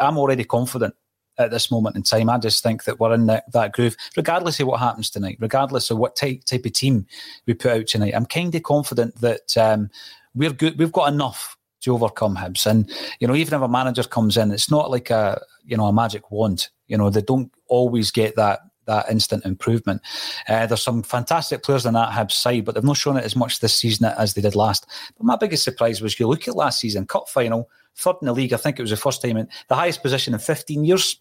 [0.00, 0.94] I'm already confident
[1.38, 2.30] at this moment in time.
[2.30, 5.90] I just think that we're in that, that groove, regardless of what happens tonight, regardless
[5.90, 7.06] of what type, type of team
[7.46, 8.14] we put out tonight.
[8.14, 9.90] I'm kind of confident that um,
[10.34, 10.78] we're good.
[10.78, 12.90] We've got enough to overcome Hibs, and
[13.20, 15.92] you know, even if a manager comes in, it's not like a you know a
[15.92, 16.68] magic wand.
[16.88, 20.02] You know, they don't always get that that instant improvement.
[20.48, 23.36] Uh, there's some fantastic players in that Hibs side, but they've not shown it as
[23.36, 24.86] much this season as they did last.
[25.16, 28.32] But my biggest surprise was you look at last season, cup final, third in the
[28.32, 28.52] league.
[28.52, 31.20] I think it was the first time in the highest position in 15 years.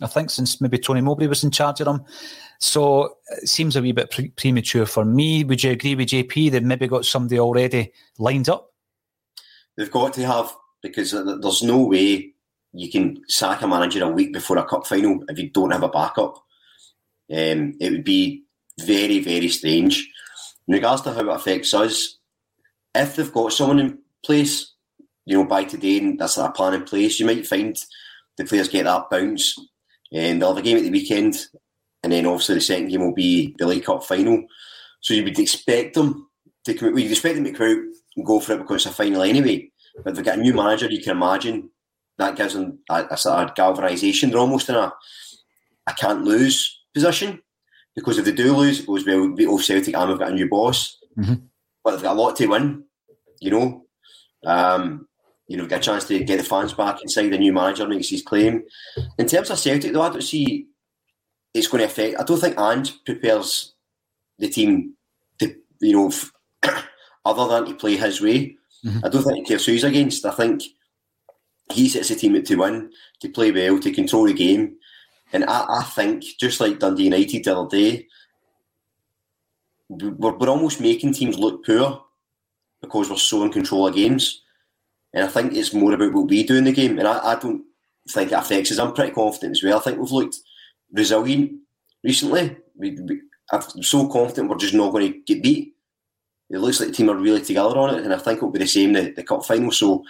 [0.00, 2.04] I think since maybe Tony Mowbray was in charge of them.
[2.58, 5.44] So it seems a wee bit pre- premature for me.
[5.44, 6.50] Would you agree with JP?
[6.50, 8.72] They've maybe got somebody already lined up.
[9.76, 12.32] They've got to have because there's no way
[12.72, 15.82] you can sack a manager a week before a cup final if you don't have
[15.82, 16.42] a backup.
[17.30, 18.44] Um, it would be
[18.80, 20.08] very, very strange.
[20.68, 22.18] In regards to how it affects us,
[22.94, 24.72] if they've got someone in place,
[25.24, 27.76] you know, by today and that's a plan in place, you might find
[28.36, 29.56] the players get that bounce
[30.12, 31.36] and they'll have a game at the weekend
[32.02, 34.44] and then obviously the second game will be the League Cup final.
[35.00, 36.28] So you would expect them
[36.64, 37.84] to come well, you'd expect them to come out
[38.16, 39.70] and go for it because it's a final anyway.
[39.96, 41.70] But if they've got a new manager, you can imagine
[42.18, 44.30] that gives them a, a sort of galvanisation.
[44.30, 44.92] They're almost in a
[45.86, 47.38] I can't lose position
[47.94, 49.28] because if they do lose, it goes well.
[49.28, 51.34] Beat off Celtic, and we've got a new boss, mm-hmm.
[51.84, 52.84] but they've got a lot to win.
[53.40, 53.86] You know,
[54.46, 55.06] um,
[55.46, 57.30] you know, get a chance to get the fans back inside.
[57.30, 58.62] The new manager makes his claim.
[59.18, 60.66] In terms of Celtic, though, I don't see
[61.52, 62.18] it's going to affect.
[62.18, 63.74] I don't think Ange prepares
[64.38, 64.94] the team
[65.38, 66.12] to, you know,
[67.24, 68.56] other than to play his way.
[68.84, 69.04] Mm-hmm.
[69.04, 70.24] I don't think he cares who he's against.
[70.24, 70.62] I think
[71.72, 74.76] he sets the team up to win, to play well, to control the game,
[75.32, 78.06] and I, I think, just like Dundee United the other day,
[79.88, 82.04] we're, we're almost making teams look poor
[82.80, 84.42] because we're so in control of games.
[85.12, 86.98] And I think it's more about what we do in the game.
[86.98, 87.64] And I, I don't
[88.08, 88.78] think it affects us.
[88.78, 89.78] I'm pretty confident as well.
[89.78, 90.36] I think we've looked
[90.92, 91.52] resilient
[92.04, 92.56] recently.
[92.76, 95.74] We, we, I'm so confident we're just not going to get beat.
[96.48, 98.60] It looks like the team are really together on it, and I think it'll be
[98.60, 99.72] the same the, the cup final.
[99.72, 100.04] So,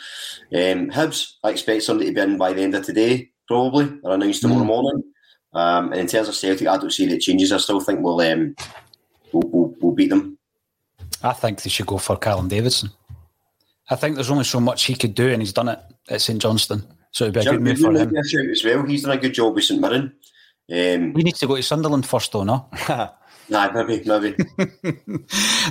[0.52, 4.14] um, Hibs, I expect somebody to be in by the end of today, probably, or
[4.14, 4.66] announced tomorrow mm.
[4.66, 5.02] morning.
[5.52, 7.52] Um, and in terms of Celtic, I don't see the changes.
[7.52, 8.54] I still think we'll, um,
[9.32, 10.38] we'll, we'll, we'll beat them.
[11.22, 12.90] I think they should go for Callum Davidson.
[13.88, 16.40] I think there's only so much he could do, and he's done it at St
[16.40, 16.82] Johnstone.
[17.12, 18.14] So it'd be a Jim, good move for him.
[18.50, 18.82] As well.
[18.84, 20.12] He's done a good job with St Mirren.
[20.70, 22.68] Um, We need to go to Sunderland first, though, no?
[23.48, 24.36] nah, maybe, maybe.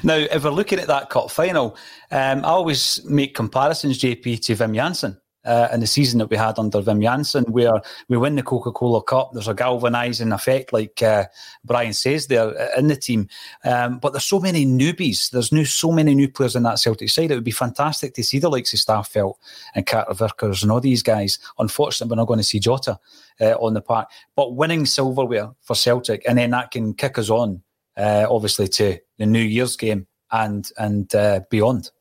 [0.04, 1.78] now, if we're looking at that cup final,
[2.12, 5.18] um, I always make comparisons, JP, to Wim Jansen.
[5.46, 8.72] Uh, in the season that we had under Wim Jansen, where we win the Coca
[8.72, 11.26] Cola Cup, there's a galvanising effect, like uh,
[11.64, 13.28] Brian says there uh, in the team.
[13.64, 15.30] Um, but there's so many newbies.
[15.30, 17.32] There's new, so many new players in that Celtic side.
[17.32, 19.36] It would be fantastic to see the likes of Starfelt
[19.76, 21.38] and Carter Vickers and all these guys.
[21.60, 23.00] Unfortunately, we're not going to see Jota
[23.40, 24.10] uh, on the park.
[24.36, 27.62] But winning silverware for Celtic, and then that can kick us on,
[27.98, 31.92] uh, obviously, to the New Year's game and and uh, beyond.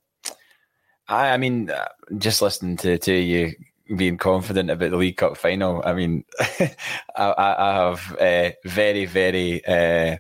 [1.09, 1.89] I, I mean, uh,
[2.19, 3.53] just listening to, to you
[3.97, 9.65] being confident about the League Cup final, I mean, I, I have uh, very, very
[9.67, 10.17] uh,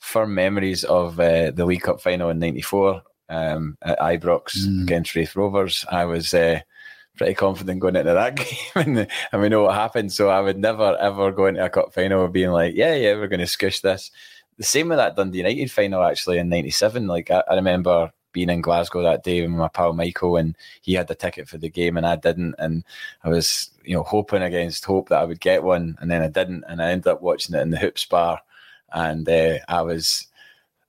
[0.00, 4.82] firm memories of uh, the League Cup final in '94 um, at Ibrox Mm.
[4.84, 5.84] against Raith Rovers.
[5.90, 6.60] I was uh,
[7.16, 10.12] pretty confident going into that game, and, and we know what happened.
[10.12, 13.28] So I would never, ever go into a cup final being like, yeah, yeah, we're
[13.28, 14.10] going to squish this.
[14.58, 17.06] The same with that Dundee United final actually in '97.
[17.08, 20.92] Like I, I remember being in Glasgow that day with my pal Michael, and he
[20.92, 22.84] had the ticket for the game, and I didn't, and
[23.24, 26.28] I was, you know, hoping against hope that I would get one, and then I
[26.28, 28.42] didn't, and I ended up watching it in the Hoops bar,
[28.92, 30.26] and uh, I was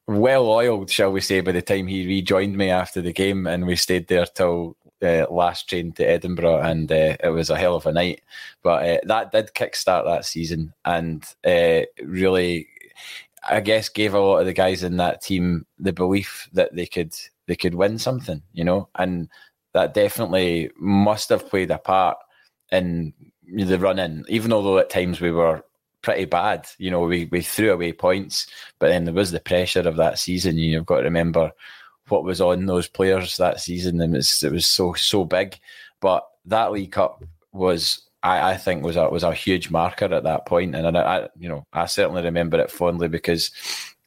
[0.08, 3.66] well oiled, shall we say, by the time he rejoined me after the game, and
[3.66, 7.78] we stayed there till uh, last train to Edinburgh, and uh, it was a hell
[7.78, 8.24] of a night.
[8.62, 12.68] But uh, that did kickstart that season, and uh, really,
[13.48, 16.88] I guess, gave a lot of the guys in that team the belief that they
[16.88, 17.16] could
[17.48, 19.30] they could win something, you know, and
[19.74, 22.18] that definitely must have played a part
[22.72, 23.14] in
[23.48, 25.64] the run in, even although at times we were
[26.02, 26.68] pretty bad.
[26.78, 28.48] You know, we, we threw away points,
[28.80, 30.58] but then there was the pressure of that season.
[30.58, 31.52] You've got to remember
[32.10, 35.58] what was on those players that season, and it was, so so big.
[36.00, 40.24] But that League Cup was, I, I think, was a was a huge marker at
[40.24, 43.52] that point, and I, I you know I certainly remember it fondly because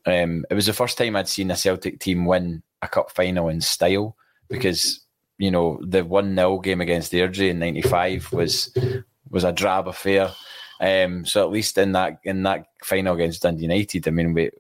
[0.07, 3.49] um, it was the first time I'd seen a Celtic team win a cup final
[3.49, 4.17] in style.
[4.49, 5.01] Because
[5.39, 8.77] you know the one 0 game against Airdrie in '95 was
[9.31, 10.31] was a drab affair.
[10.81, 14.51] Um, so at least in that in that final against Dundee United, I mean, we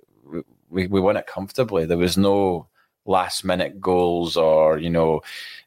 [0.71, 1.85] we, we won it comfortably.
[1.85, 2.69] There was no
[3.07, 5.21] last minute goals or you know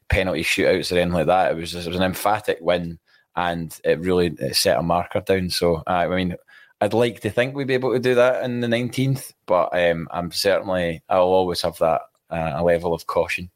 [0.08, 1.52] penalty shootouts or anything like that.
[1.52, 2.98] It was just, it was an emphatic win,
[3.36, 5.50] and it really it set a marker down.
[5.50, 6.36] So uh, I mean,
[6.80, 10.08] I'd like to think we'd be able to do that in the nineteenth, but um,
[10.10, 12.02] I'm certainly I'll always have that
[12.38, 13.50] a level of caution.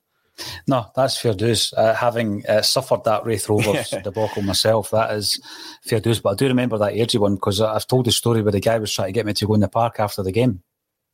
[0.67, 1.73] No, that's fair dues.
[1.77, 5.41] Uh, having uh, suffered that Raith Rovers debacle myself, that is
[5.83, 6.21] fair dues.
[6.21, 8.79] But I do remember that Airdrie one because I've told the story where the guy
[8.79, 10.63] was trying to get me to go in the park after the game,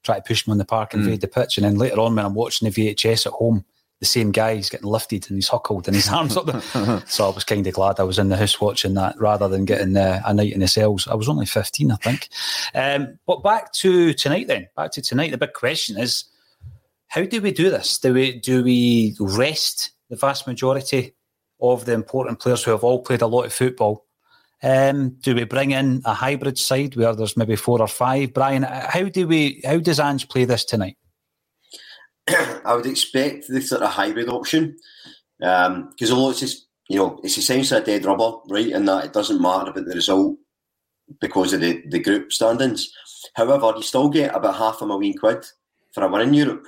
[0.02, 2.14] try to push me in the park, and invade the pitch, and then later on
[2.14, 3.64] when I'm watching the VHS at home,
[4.00, 6.46] the same guy is getting lifted and he's huckled and his arms up
[7.08, 9.64] so I was kind of glad I was in the house watching that rather than
[9.64, 11.08] getting uh, a night in the cells.
[11.08, 12.28] I was only 15, I think.
[12.74, 14.68] Um, but back to tonight then.
[14.76, 15.30] Back to tonight.
[15.30, 16.24] The big question is
[17.14, 17.98] how do we do this?
[17.98, 21.14] Do we do we rest the vast majority
[21.60, 24.04] of the important players who have all played a lot of football?
[24.64, 28.34] Um, do we bring in a hybrid side where there's maybe four or five?
[28.34, 30.96] Brian, how do we how does Ange play this tonight?
[32.28, 34.76] I would expect the sort of hybrid option
[35.38, 38.72] because although it's just you know it's essentially a dead rubber, right?
[38.72, 40.36] And that it doesn't matter about the result
[41.20, 42.90] because of the, the group standings.
[43.34, 45.44] However, you still get about half a million quid
[45.92, 46.66] for a win in Europe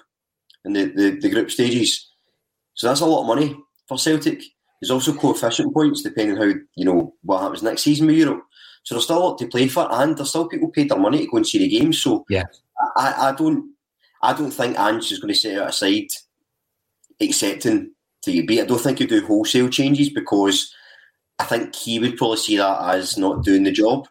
[0.67, 2.11] in the, the, the group stages.
[2.75, 3.57] So that's a lot of money
[3.89, 4.43] for Celtic.
[4.81, 8.43] There's also coefficient points depending on how you know what happens next season with Europe.
[8.83, 11.21] So there's still a lot to play for, and there's still people paid their money
[11.21, 12.03] to go and see the games.
[12.03, 12.45] So Yeah.
[12.97, 13.73] I, I don't
[14.23, 16.09] I don't think Ange is going to set it aside
[17.21, 17.93] accepting
[18.25, 18.61] to beat.
[18.61, 20.75] I don't think he'll do wholesale changes because
[21.39, 24.07] I think he would probably see that as not doing the job.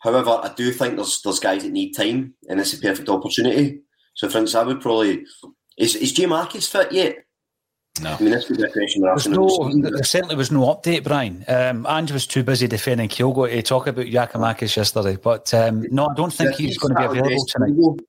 [0.00, 3.80] However, I do think there's there's guys that need time, and it's a perfect opportunity.
[4.14, 5.24] So, for instance, I would probably
[5.78, 7.16] is is Jay Marcus fit yet?
[8.00, 8.14] No.
[8.14, 9.32] I mean, this could question we're asking.
[9.34, 11.44] no, there certainly was no update, Brian.
[11.46, 15.16] Um, Ange was too busy defending Kyogo to talk about Giakoumakis yesterday.
[15.16, 18.00] But um, no, I don't think he's going to be available tonight.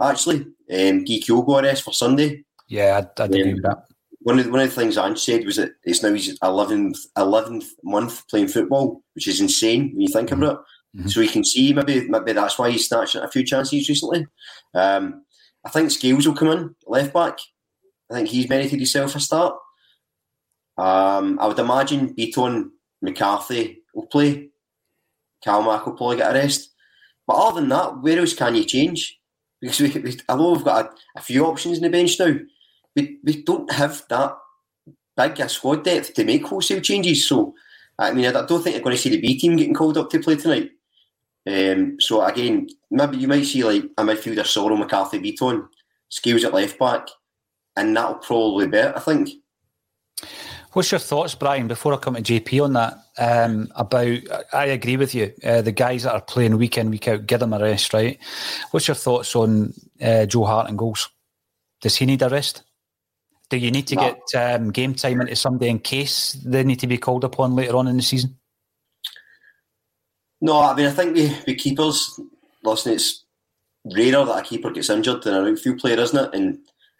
[0.00, 2.44] Actually, um, Guy Kyogo arrest for Sunday.
[2.68, 3.84] Yeah, I'd, I'd agree with that.
[4.20, 6.98] One of the, one of the things Ange said was that it's now his 11th,
[7.16, 11.00] 11th month playing football, which is insane when you think about it.
[11.00, 11.10] Mhm.
[11.10, 14.26] So we can see maybe maybe that's why he's snatched a few chances recently.
[14.74, 15.23] Um,
[15.64, 17.38] I think Scales will come in left back.
[18.10, 19.54] I think he's merited himself a start.
[20.76, 24.50] Um, I would imagine Bitton McCarthy will play
[25.44, 26.70] Calmac will probably get a rest.
[27.26, 29.18] But other than that, where else can you change?
[29.60, 32.34] Because we, we although we've got a, a, few options in the bench now,
[32.96, 34.36] we, we don't have that
[35.16, 37.26] big a squad depth to make wholesale changes.
[37.26, 37.54] So,
[37.98, 40.10] I mean, I don't think you're going to see the B team getting called up
[40.10, 40.70] to play tonight.
[41.46, 45.20] Um, so again, maybe you might see like I might feel a midfielder Soro McCarthy
[45.20, 45.68] Bitton,
[46.08, 47.08] Scales at left back,
[47.76, 49.30] and that'll probably be it, I think.
[50.72, 52.98] What's your thoughts, Brian, before I come to JP on that?
[53.16, 54.18] Um, about,
[54.52, 55.32] I agree with you.
[55.44, 58.18] Uh, the guys that are playing week in, week out, give them a rest, right?
[58.72, 61.08] What's your thoughts on uh, Joe Hart and goals?
[61.80, 62.64] Does he need a rest?
[63.50, 64.16] Do you need to no.
[64.32, 67.76] get um, game time into somebody in case they need to be called upon later
[67.76, 68.36] on in the season?
[70.44, 71.14] No, I mean, I think
[71.46, 72.20] the, keepers,
[72.62, 73.24] listen, it's
[73.96, 76.34] rarer that a keeper gets injured than an outfield player, isn't it?
[76.34, 76.58] And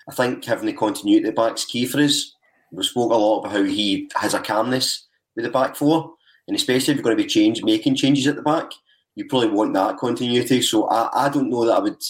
[0.08, 2.34] I think having the continuity at the back's key for us
[2.74, 6.14] we spoke a lot about how he has a calmness with the back four,
[6.48, 8.70] and especially if you're going to be change making changes at the back,
[9.14, 10.62] you probably want that continuity.
[10.62, 12.02] So I, I don't know that I would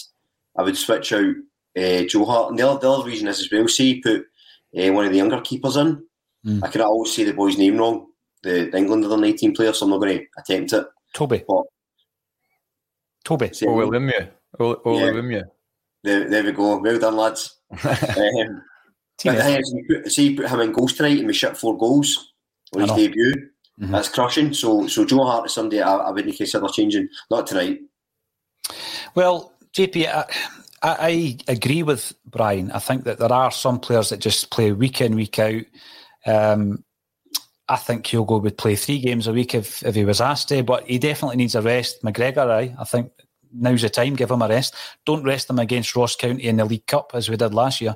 [0.57, 1.35] I would switch out
[1.77, 2.49] uh, Joe Hart.
[2.51, 4.25] And the other, the other reason is as well, see put
[4.77, 6.03] uh, one of the younger keepers in.
[6.45, 6.63] Mm.
[6.63, 8.07] I can always say the boy's name wrong,
[8.43, 10.85] the, the England under 19 player, so I'm not going to attempt it.
[11.15, 11.43] Tobi.
[11.47, 11.63] But,
[13.23, 13.49] Tobi.
[13.49, 14.29] Oluwayemi.
[14.59, 15.43] Oluwayemi.
[16.03, 16.77] There, there we go.
[16.77, 17.57] Well done, lads.
[17.71, 18.61] um,
[19.23, 21.77] but the you put, say you put him in goals tonight and we shot four
[21.77, 22.33] goals
[22.75, 23.33] on his debut.
[23.81, 23.91] Mm-hmm.
[23.91, 24.53] That's crushing.
[24.53, 27.09] So, so Joe Hart is somebody I, I wouldn't consider changing.
[27.31, 27.79] Not tonight.
[29.15, 30.25] Well, JP, I,
[30.81, 32.71] I, agree with Brian.
[32.71, 35.63] I think that there are some players that just play week in, week out.
[36.25, 36.84] Um,
[37.67, 40.63] I think Kyogo would play three games a week if, if he was asked to,
[40.63, 42.03] but he definitely needs a rest.
[42.03, 43.11] McGregor, I, I think
[43.51, 44.75] now's the time, give him a rest.
[45.05, 47.95] Don't rest him against Ross County in the League Cup as we did last year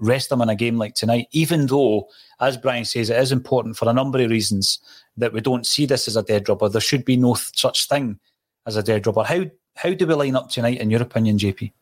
[0.00, 2.08] rest them in a game like tonight, even though,
[2.40, 4.78] as Brian says, it is important for a number of reasons
[5.16, 6.68] that we don't see this as a dead rubber.
[6.68, 8.18] There should be no th- such thing
[8.66, 9.22] as a dead rubber.
[9.22, 9.44] How
[9.76, 11.72] how do we line up tonight, in your opinion, JP?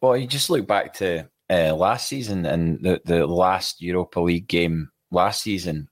[0.00, 4.48] Well, you just look back to uh, last season and the, the last Europa League
[4.48, 5.88] game last season,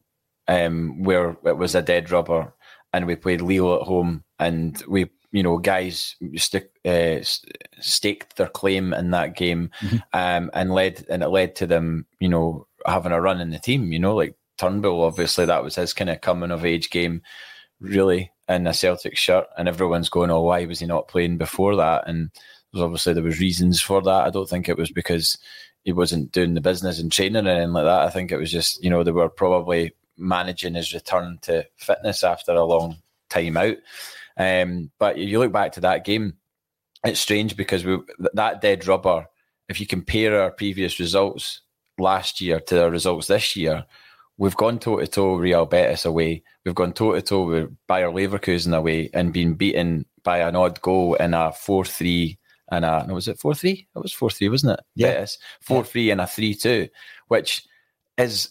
[0.48, 2.52] um, where it was a dead rubber,
[2.92, 7.18] and we played Lille at home, and we you know, guys stick, uh,
[7.78, 9.96] staked their claim in that game, mm-hmm.
[10.14, 13.58] um, and led and it led to them, you know, having a run in the
[13.58, 13.92] team.
[13.92, 17.20] You know, like Turnbull, obviously that was his kind of coming of age game,
[17.80, 21.76] really in a Celtic shirt, and everyone's going, "Oh, why was he not playing before
[21.76, 22.30] that?" And
[22.72, 24.24] there's obviously there was reasons for that.
[24.26, 25.36] I don't think it was because
[25.82, 28.06] he wasn't doing the business and training or anything like that.
[28.06, 32.24] I think it was just you know they were probably managing his return to fitness
[32.24, 32.96] after a long
[33.28, 33.76] time out.
[34.36, 36.34] Um, but you look back to that game,
[37.04, 37.98] it's strange because we,
[38.34, 39.26] that dead rubber,
[39.68, 41.62] if you compare our previous results
[41.98, 43.84] last year to our results this year,
[44.38, 46.42] we've gone toe to toe Real Betis away.
[46.64, 50.80] We've gone toe to toe with Bayer Leverkusen away and been beaten by an odd
[50.82, 52.38] goal in a 4 3
[52.72, 53.86] and a, no, was it 4 3?
[53.94, 54.84] It was 4 3, wasn't it?
[54.96, 55.38] Betis.
[55.60, 56.88] 4 3 and a 3 2,
[57.28, 57.64] which
[58.18, 58.50] is.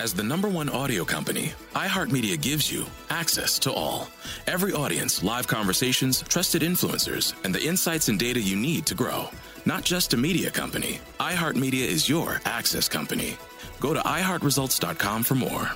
[0.00, 4.06] As the number one audio company, iHeartMedia gives you access to all.
[4.46, 9.28] Every audience, live conversations, trusted influencers, and the insights and data you need to grow.
[9.66, 13.36] Not just a media company, iHeartMedia is your access company.
[13.80, 15.68] Go to iHeartResults.com for more.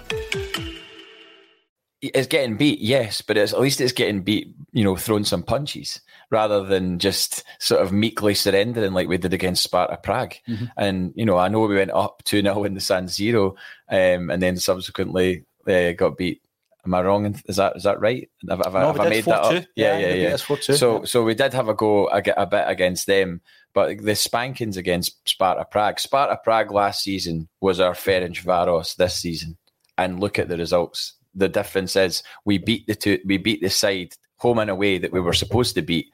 [2.01, 6.01] It's getting beat, yes, but at least it's getting beat, you know, throwing some punches
[6.33, 10.35] rather than just sort of meekly surrendering like we did against Sparta Prague.
[10.49, 10.65] Mm-hmm.
[10.77, 13.55] And, you know, I know we went up 2 0 in the San Siro
[13.89, 16.43] um, and then subsequently uh, got beat
[16.85, 17.41] Am I wrong?
[17.47, 18.29] Is that is that right?
[18.49, 19.65] Have, have, no, have I made that up?
[19.77, 20.29] Yeah, yeah, yeah.
[20.31, 20.37] yeah.
[20.37, 23.41] So so we did have a go a, a bit against them,
[23.73, 26.01] but the spankings against Sparta Prague.
[26.01, 29.59] Sparta Prague last season was our Ferencvaros this season,
[29.97, 31.15] and look at the results.
[31.37, 35.13] The difference is we beat the two, we beat the side home and away that
[35.13, 36.09] we were supposed to beat,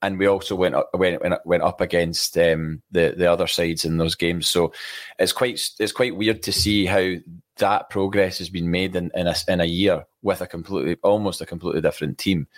[0.00, 3.98] and we also went up, went went up against um, the the other sides in
[3.98, 4.48] those games.
[4.48, 4.72] So
[5.18, 7.16] it's quite it's quite weird to see how
[7.58, 11.42] that progress has been made in in a, in a year with a completely almost
[11.42, 12.48] a completely different team.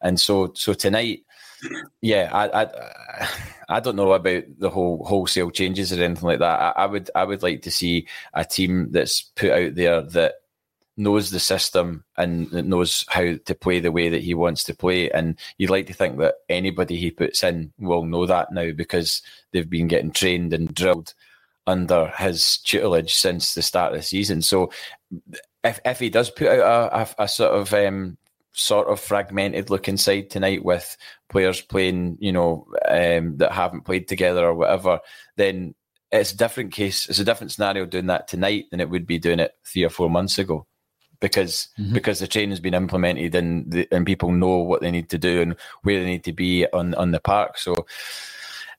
[0.00, 1.24] And so so tonight,
[2.00, 3.28] yeah, I I
[3.68, 6.60] I don't know about the whole wholesale changes or anything like that.
[6.60, 10.34] I, I would I would like to see a team that's put out there that
[10.96, 15.10] knows the system and knows how to play the way that he wants to play.
[15.10, 19.22] And you'd like to think that anybody he puts in will know that now because
[19.52, 21.12] they've been getting trained and drilled
[21.66, 24.40] under his tutelage since the start of the season.
[24.40, 24.70] So
[25.64, 28.16] if if he does put out a, a, a sort of um,
[28.52, 30.96] sort of fragmented looking side tonight with
[31.28, 35.00] players playing, you know, um, that haven't played together or whatever,
[35.36, 35.74] then
[36.10, 37.08] it's a different case.
[37.08, 39.90] It's a different scenario doing that tonight than it would be doing it three or
[39.90, 40.66] four months ago
[41.20, 41.94] because mm-hmm.
[41.94, 45.42] because the training's been implemented and the, and people know what they need to do
[45.42, 47.58] and where they need to be on on the park.
[47.58, 47.86] So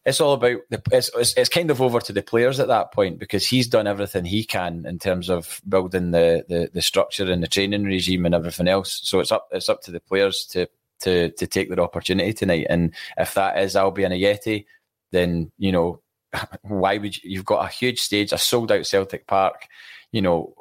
[0.07, 2.93] it's all about the it's, it's, it's kind of over to the players at that
[2.93, 7.29] point because he's done everything he can in terms of building the, the the structure
[7.29, 9.01] and the training regime and everything else.
[9.03, 10.67] So it's up it's up to the players to
[11.01, 12.67] to to take their opportunity tonight.
[12.69, 14.65] And if that is Albian Ajeti,
[15.11, 15.99] then you know
[16.61, 19.67] why would you, you've got a huge stage, a sold out Celtic Park.
[20.13, 20.53] You know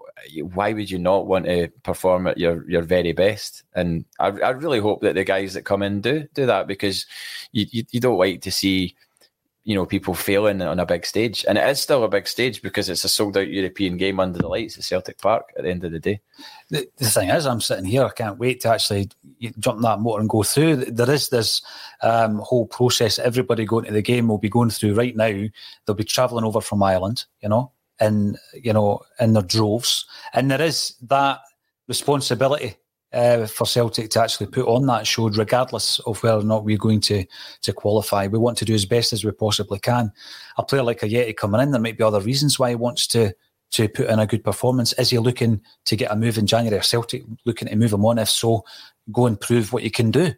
[0.54, 3.62] why would you not want to perform at your your very best?
[3.74, 7.06] And I, I really hope that the guys that come in do do that because
[7.52, 8.94] you, you, you don't like to see
[9.64, 12.62] you know people failing on a big stage, and it is still a big stage
[12.62, 15.70] because it's a sold out European game under the lights at Celtic Park at the
[15.70, 16.20] end of the day.
[16.70, 19.10] The, the thing is, I'm sitting here, I can't wait to actually
[19.58, 20.76] jump that motor and go through.
[20.76, 21.62] There is this
[22.02, 23.18] um, whole process.
[23.18, 25.46] Everybody going to the game will be going through right now.
[25.84, 30.50] They'll be travelling over from Ireland, you know, in you know in their droves, and
[30.50, 31.40] there is that
[31.88, 32.76] responsibility
[33.12, 36.76] uh, for Celtic to actually put on that show, regardless of whether or not we're
[36.76, 37.24] going to
[37.62, 38.26] to qualify.
[38.26, 40.12] We want to do as best as we possibly can.
[40.58, 43.34] A player like Ajeti coming in, there might be other reasons why he wants to
[43.72, 44.92] to put in a good performance.
[44.94, 46.82] Is he looking to get a move in January?
[46.82, 48.18] Celtic looking to move him on?
[48.18, 48.64] If so,
[49.12, 50.32] go and prove what you can do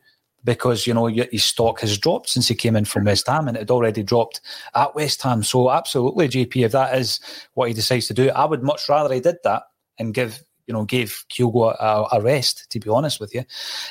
[0.49, 3.57] because you know his stock has dropped since he came in from West Ham, and
[3.59, 4.41] it had already dropped
[4.75, 5.43] at West Ham.
[5.43, 7.21] So absolutely, JP, if that is
[7.53, 9.65] what he decides to do, I would much rather he did that
[9.99, 12.67] and give you know gave Kyogo a, a rest.
[12.71, 13.45] To be honest with you,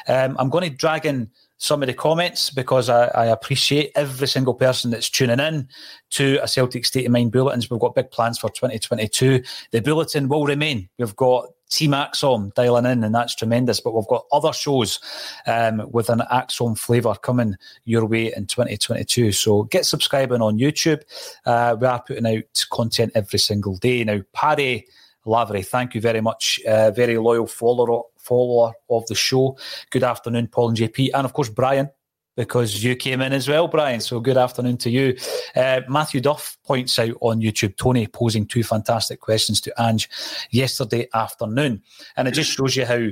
[0.07, 1.29] um, I'm going to drag in
[1.59, 5.67] some of the comments because I, I, appreciate every single person that's tuning in
[6.11, 7.69] to a Celtic State of Mind bulletins.
[7.69, 9.43] We've got big plans for 2022.
[9.71, 10.87] The bulletin will remain.
[10.99, 13.79] We've got Team ACSOM dialing in, and that's tremendous.
[13.79, 14.99] But we've got other shows
[15.45, 17.55] um, with an ACSOM flavour coming
[17.85, 19.31] your way in 2022.
[19.31, 21.01] So get subscribing on YouTube.
[21.45, 24.03] Uh, we are putting out content every single day.
[24.03, 24.87] Now, Paddy
[25.25, 26.59] Lavery, thank you very much.
[26.65, 29.57] Uh, very loyal follower, follower of the show.
[29.89, 31.09] Good afternoon, Paul and JP.
[31.13, 31.89] And of course, Brian,
[32.37, 33.99] because you came in as well, Brian.
[33.99, 35.17] So good afternoon to you.
[35.55, 40.07] Uh, Matthew Duff points out on YouTube Tony posing two fantastic questions to Ange
[40.51, 41.81] yesterday afternoon.
[42.15, 43.07] And it just shows you how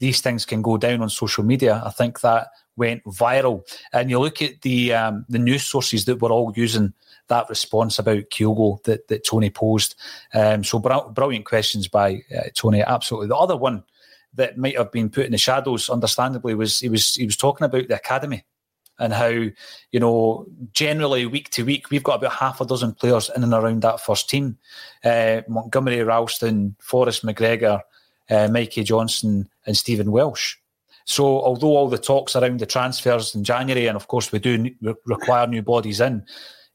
[0.00, 1.82] these things can go down on social media.
[1.84, 3.62] I think that went viral.
[3.92, 6.94] And you look at the um, the news sources that were all using
[7.28, 9.94] that response about Kyogo that, that Tony posed.
[10.32, 12.82] Um, so br- brilliant questions by uh, Tony.
[12.82, 13.28] Absolutely.
[13.28, 13.84] The other one
[14.34, 17.66] that might have been put in the shadows, understandably, was he was he was talking
[17.66, 18.44] about the academy
[19.00, 23.30] and how, you know, generally week to week, we've got about half a dozen players
[23.34, 24.58] in and around that first team.
[25.02, 27.80] Uh, Montgomery Ralston, Forrest McGregor,
[28.28, 30.56] uh, Mikey Johnston, and Stephen Welsh.
[31.06, 34.70] So, although all the talks around the transfers in January, and of course we do
[35.06, 36.24] require new bodies in,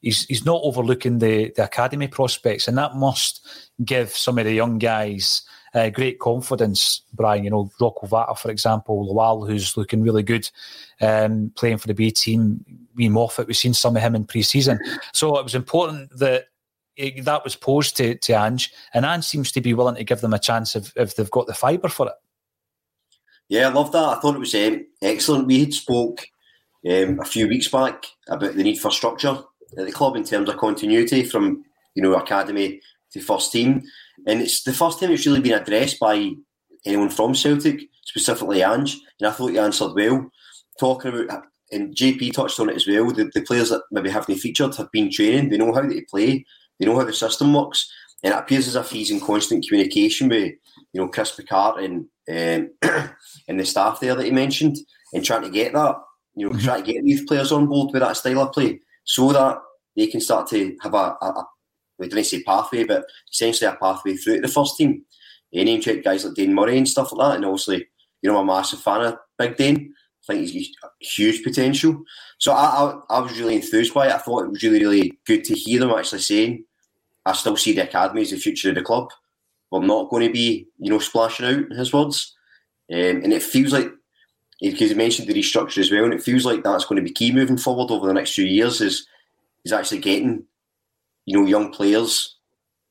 [0.02, 3.46] he's he's not overlooking the the academy prospects, and that must
[3.84, 5.42] give some of the young guys
[5.74, 7.44] uh, great confidence, Brian.
[7.44, 10.48] You know, Rocco Vata, for example, Lawal, who's looking really good,
[11.00, 12.64] um, playing for the B team.
[12.94, 14.78] We Moffat, we've seen some of him in pre-season.
[15.12, 16.46] So it was important that
[16.96, 20.22] it, that was posed to, to Ange, and Ange seems to be willing to give
[20.22, 22.14] them a chance if, if they've got the fibre for it.
[23.48, 24.04] Yeah, I love that.
[24.04, 25.46] I thought it was um, excellent.
[25.46, 26.26] We had spoke
[26.88, 29.38] um, a few weeks back about the need for structure
[29.78, 31.64] at the club in terms of continuity from
[31.94, 32.80] you know academy
[33.12, 33.82] to first team.
[34.26, 36.32] And it's the first time it's really been addressed by
[36.84, 38.98] anyone from Celtic, specifically Ange.
[39.20, 40.30] And I thought he answered well,
[40.78, 44.36] talking about, and JP touched on it as well, the, the players that maybe haven't
[44.36, 46.44] featured have been training, they know how they play,
[46.78, 47.90] they know how the system works.
[48.22, 50.52] And it appears as if he's in constant communication with,
[50.92, 52.70] you know, Chris McCart and um,
[53.48, 54.76] and the staff there that he mentioned,
[55.12, 55.96] and trying to get that,
[56.34, 56.64] you know, mm-hmm.
[56.64, 59.58] trying to get youth players on board with that style of play, so that
[59.96, 61.44] they can start to have a, a
[61.98, 65.04] we didn't say pathway, but essentially a pathway through to the first team.
[65.50, 67.86] He name check guys like Dane Murray and stuff like that, and obviously,
[68.22, 69.94] you know, I'm a massive fan of Big Dane.
[70.28, 70.70] I think he's
[71.00, 72.02] huge potential.
[72.38, 74.12] So I, I, I was really enthused by it.
[74.12, 76.64] I thought it was really, really good to hear them actually saying,
[77.24, 79.08] I still see the academy as the future of the club.
[79.70, 82.34] We're not going to be, you know, splashing out, in his words.
[82.92, 83.90] Um, and it feels like,
[84.60, 87.12] because he mentioned the restructure as well, and it feels like that's going to be
[87.12, 89.06] key moving forward over the next few years is,
[89.64, 90.44] is actually getting,
[91.26, 92.36] you know, young players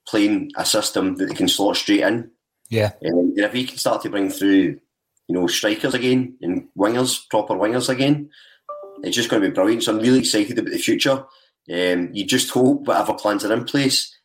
[0.08, 2.30] playing a system that they can slot straight in.
[2.70, 2.92] Yeah.
[3.06, 4.80] Um, and if he can start to bring through
[5.28, 8.30] you know, strikers again and wingers, proper wingers again.
[9.04, 9.84] It's just going to be brilliant.
[9.84, 11.26] So I'm really excited about the future.
[11.72, 14.16] Um, you just hope whatever plans are in place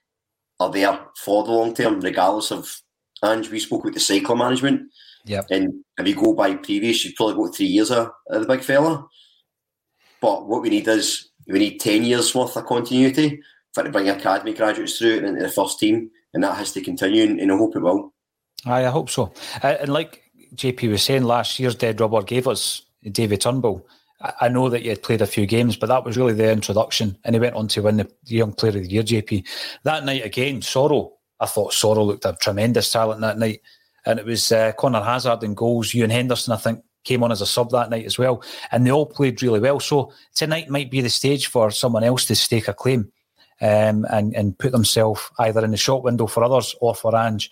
[0.58, 2.80] are there for the long term, regardless of.
[3.22, 4.90] And we spoke about the cycle management.
[5.24, 5.42] Yeah.
[5.50, 8.62] And if you go by previous, you've probably got three years of, of the big
[8.62, 9.06] fella.
[10.22, 13.42] But what we need is we need 10 years worth of continuity
[13.74, 16.10] for to bring academy graduates through and into the first team.
[16.32, 18.14] And that has to continue, and I hope it will.
[18.64, 19.32] I hope so.
[19.62, 20.22] Uh, and like
[20.54, 23.86] JP was saying, last year's Dead Rubber gave us David Turnbull.
[24.40, 27.16] I know that you had played a few games, but that was really the introduction.
[27.24, 29.46] And he went on to win the Young Player of the Year, JP.
[29.84, 31.12] That night again, Soro.
[31.40, 33.62] I thought Soro looked a tremendous talent that night.
[34.04, 35.94] And it was uh, Conor Hazard and goals.
[35.94, 38.42] Ewan Henderson, I think, came on as a sub that night as well.
[38.70, 39.80] And they all played really well.
[39.80, 43.10] So tonight might be the stage for someone else to stake a claim.
[43.62, 47.50] Um, and, and put themselves either in the shop window for others or for Ange.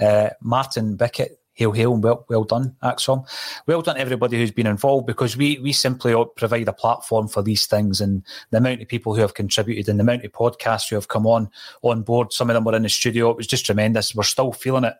[0.00, 3.26] Uh, Martin Bickett hail, hail, and well, well done, ACSOM.
[3.66, 7.66] Well done, everybody who's been involved, because we we simply provide a platform for these
[7.66, 10.96] things, and the amount of people who have contributed, and the amount of podcasts who
[10.96, 11.48] have come on
[11.82, 12.32] on board.
[12.32, 13.30] Some of them were in the studio.
[13.30, 14.14] It was just tremendous.
[14.14, 14.94] We're still feeling it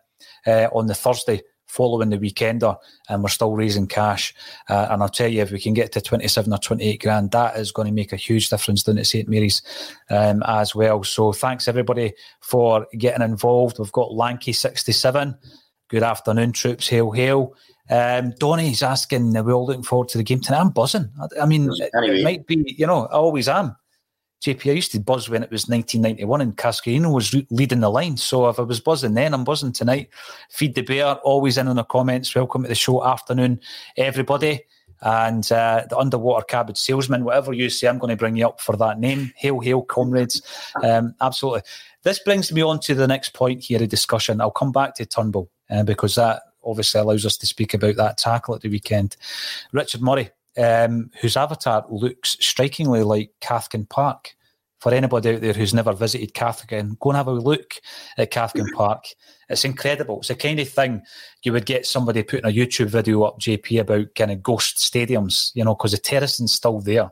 [0.46, 1.42] uh, on the Thursday
[1.74, 2.76] following the weekender,
[3.08, 4.34] and we're still raising cash.
[4.68, 7.56] Uh, and I'll tell you, if we can get to 27 or 28 grand, that
[7.56, 9.62] is going to make a huge difference down at St Mary's
[10.10, 11.02] um, as well.
[11.02, 13.78] So thanks everybody for getting involved.
[13.78, 15.36] We've got Lanky 67.
[15.88, 16.88] Good afternoon, troops.
[16.88, 17.54] Hail, hail.
[17.90, 20.60] Um, Donny's asking, are we all looking forward to the game tonight?
[20.60, 21.10] I'm buzzing.
[21.20, 22.20] I, I mean, anyway.
[22.20, 23.76] it, might be, you know, I always am.
[24.44, 27.88] JP, I used to buzz when it was 1991 and Cascarino was re- leading the
[27.88, 28.18] line.
[28.18, 30.10] So if I was buzzing then, I'm buzzing tonight.
[30.50, 32.34] Feed the Bear, always in on the comments.
[32.34, 33.02] Welcome to the show.
[33.06, 33.58] Afternoon,
[33.96, 34.60] everybody.
[35.00, 38.60] And uh, the underwater cabbage salesman, whatever you say, I'm going to bring you up
[38.60, 39.32] for that name.
[39.36, 40.42] Hail, hail, comrades.
[40.82, 41.62] Um, absolutely.
[42.02, 44.42] This brings me on to the next point here, a discussion.
[44.42, 48.18] I'll come back to Turnbull uh, because that obviously allows us to speak about that
[48.18, 49.16] tackle at the weekend.
[49.72, 54.34] Richard Murray, um, whose avatar looks strikingly like Cathkin Park.
[54.80, 57.76] For anybody out there who's never visited Cathkin, go and have a look
[58.18, 59.06] at Cathkin Park.
[59.48, 60.18] It's incredible.
[60.18, 61.00] It's the kind of thing
[61.42, 65.52] you would get somebody putting a YouTube video up, JP, about kind of ghost stadiums,
[65.54, 67.10] you know, because the terracing's still there.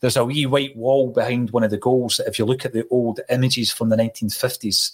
[0.00, 2.20] There's a wee white wall behind one of the goals.
[2.26, 4.90] If you look at the old images from the 1950s,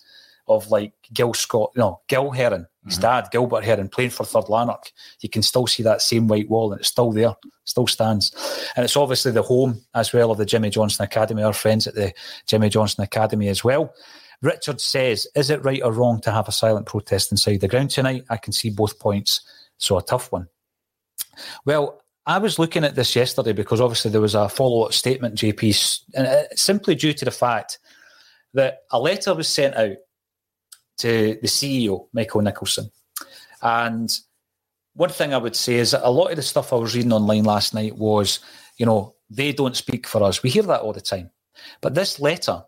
[0.49, 3.03] of like Gil Scott, no, Gil Heron, his mm-hmm.
[3.03, 4.91] dad, Gilbert Heron, playing for Third Lanark.
[5.21, 7.35] You can still see that same white wall and it's still there,
[7.65, 8.33] still stands.
[8.77, 11.95] And it's obviously the home as well of the Jimmy Johnstone Academy, our friends at
[11.95, 12.13] the
[12.47, 13.93] Jimmy Johnstone Academy as well.
[14.41, 17.91] Richard says, Is it right or wrong to have a silent protest inside the ground
[17.91, 18.25] tonight?
[18.31, 19.41] I can see both points.
[19.79, 20.49] So a tough one.
[21.65, 25.37] Well, I was looking at this yesterday because obviously there was a follow up statement,
[25.37, 27.79] JP, and uh, simply due to the fact
[28.55, 29.97] that a letter was sent out
[30.99, 32.91] to the CEO, Michael Nicholson.
[33.63, 34.17] And
[34.95, 37.13] one thing I would say is that a lot of the stuff I was reading
[37.13, 38.41] online last night was,
[38.77, 40.43] you know, they don't speak for us.
[40.43, 41.31] We hear that all the time.
[41.81, 42.65] But this letter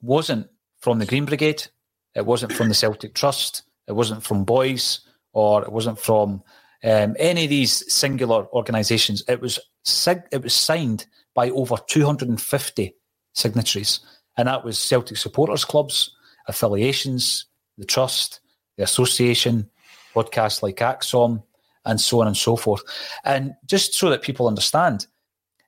[0.00, 0.48] wasn't
[0.78, 1.66] from the Green Brigade,
[2.14, 5.00] it wasn't from the Celtic Trust, it wasn't from Boys,
[5.32, 6.42] or it wasn't from
[6.82, 9.22] um, any of these singular organisations.
[9.28, 12.94] It was sig- it was signed by over 250
[13.34, 14.00] signatories,
[14.36, 16.14] and that was Celtic supporters clubs,
[16.48, 17.46] affiliations,
[17.78, 18.40] the trust,
[18.76, 19.68] the association,
[20.14, 21.42] podcasts like ACSOM,
[21.84, 22.82] and so on and so forth.
[23.24, 25.06] And just so that people understand,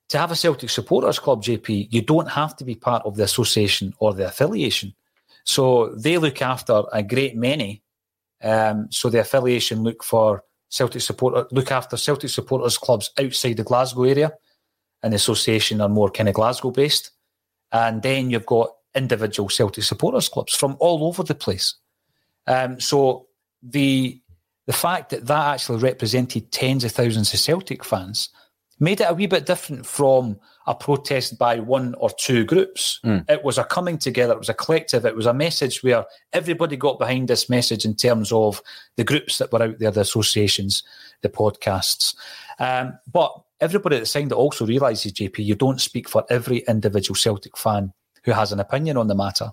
[0.09, 3.25] to have a Celtic supporters club, JP, you don't have to be part of the
[3.25, 4.95] association or the affiliation.
[5.45, 7.83] So they look after a great many.
[8.43, 13.65] Um, so the affiliation look for Celtic supporter look after Celtic supporters clubs outside the
[13.65, 14.33] Glasgow area,
[15.03, 17.11] and the association are more kind of Glasgow based.
[17.73, 21.75] And then you've got individual Celtic supporters clubs from all over the place.
[22.49, 23.27] Um, so
[23.63, 24.21] the
[24.67, 28.29] the fact that that actually represented tens of thousands of Celtic fans
[28.81, 33.01] made it a wee bit different from a protest by one or two groups.
[33.05, 33.29] Mm.
[33.29, 36.77] It was a coming together, it was a collective, it was a message where everybody
[36.77, 38.63] got behind this message in terms of
[38.97, 40.83] the groups that were out there, the associations,
[41.23, 42.15] the podcasts.
[42.59, 47.17] Um, but everybody that signed it also realises, JP, you don't speak for every individual
[47.17, 47.93] Celtic fan
[48.25, 49.51] who has an opinion on the matter.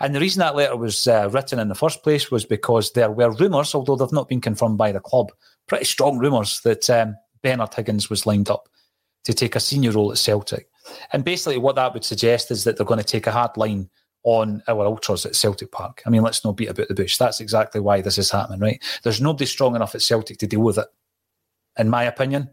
[0.00, 3.10] And the reason that letter was uh, written in the first place was because there
[3.10, 5.32] were rumours, although they've not been confirmed by the club,
[5.66, 8.68] pretty strong rumours that um, Bernard Higgins was lined up
[9.24, 10.68] to take a senior role at Celtic.
[11.12, 13.88] And basically, what that would suggest is that they're going to take a hard line
[14.22, 16.02] on our ultras at Celtic Park.
[16.06, 17.16] I mean, let's not beat about the bush.
[17.16, 18.82] That's exactly why this is happening, right?
[19.02, 20.86] There's nobody strong enough at Celtic to deal with it,
[21.78, 22.50] in my opinion.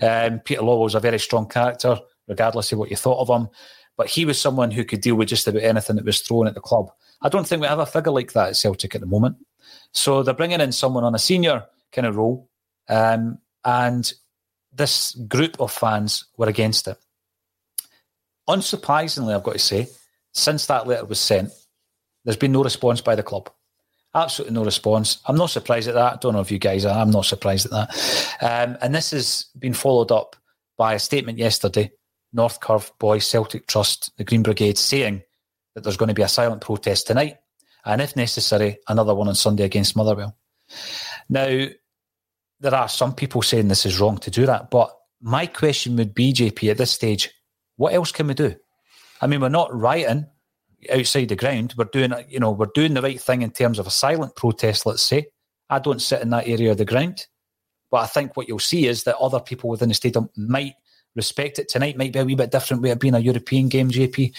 [0.00, 0.34] Mm-hmm.
[0.34, 3.48] Um, Peter Lawwell was a very strong character, regardless of what you thought of him.
[3.96, 6.54] But he was someone who could deal with just about anything that was thrown at
[6.54, 6.90] the club.
[7.22, 9.36] I don't think we have a figure like that at Celtic at the moment.
[9.92, 12.48] So they're bringing in someone on a senior kind of role.
[12.88, 14.12] Um, and
[14.72, 16.96] this group of fans were against it.
[18.48, 19.88] Unsurprisingly, I've got to say,
[20.32, 21.50] since that letter was sent,
[22.24, 23.50] there's been no response by the club.
[24.14, 25.18] Absolutely no response.
[25.26, 26.14] I'm not surprised at that.
[26.14, 26.98] I don't know if you guys are.
[26.98, 28.36] I'm not surprised at that.
[28.40, 30.36] Um, and this has been followed up
[30.76, 31.92] by a statement yesterday
[32.32, 35.22] North Curve Boys Celtic Trust, the Green Brigade, saying
[35.74, 37.38] that there's going to be a silent protest tonight,
[37.84, 40.36] and if necessary, another one on Sunday against Motherwell.
[41.28, 41.66] Now,
[42.60, 46.14] there are some people saying this is wrong to do that, but my question would
[46.14, 47.30] be, JP, at this stage,
[47.76, 48.54] what else can we do?
[49.20, 50.26] I mean, we're not rioting
[50.92, 51.74] outside the ground.
[51.76, 54.86] We're doing, you know, we're doing the right thing in terms of a silent protest.
[54.86, 55.26] Let's say
[55.68, 57.26] I don't sit in that area of the ground,
[57.90, 60.74] but I think what you'll see is that other people within the stadium might
[61.16, 61.96] respect it tonight.
[61.96, 63.90] Might be a wee bit different way of being a European game.
[63.90, 64.34] JP,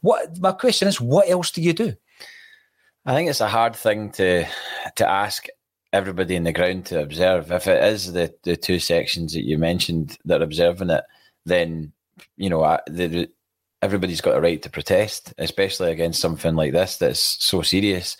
[0.00, 1.94] what my question is, what else do you do?
[3.04, 4.46] I think it's a hard thing to
[4.96, 5.46] to ask
[5.92, 7.50] everybody in the ground to observe.
[7.52, 11.04] If it is the, the two sections that you mentioned that are observing it,
[11.44, 11.92] then
[12.36, 13.28] you know the,
[13.82, 18.16] everybody's got a right to protest, especially against something like this that's so serious.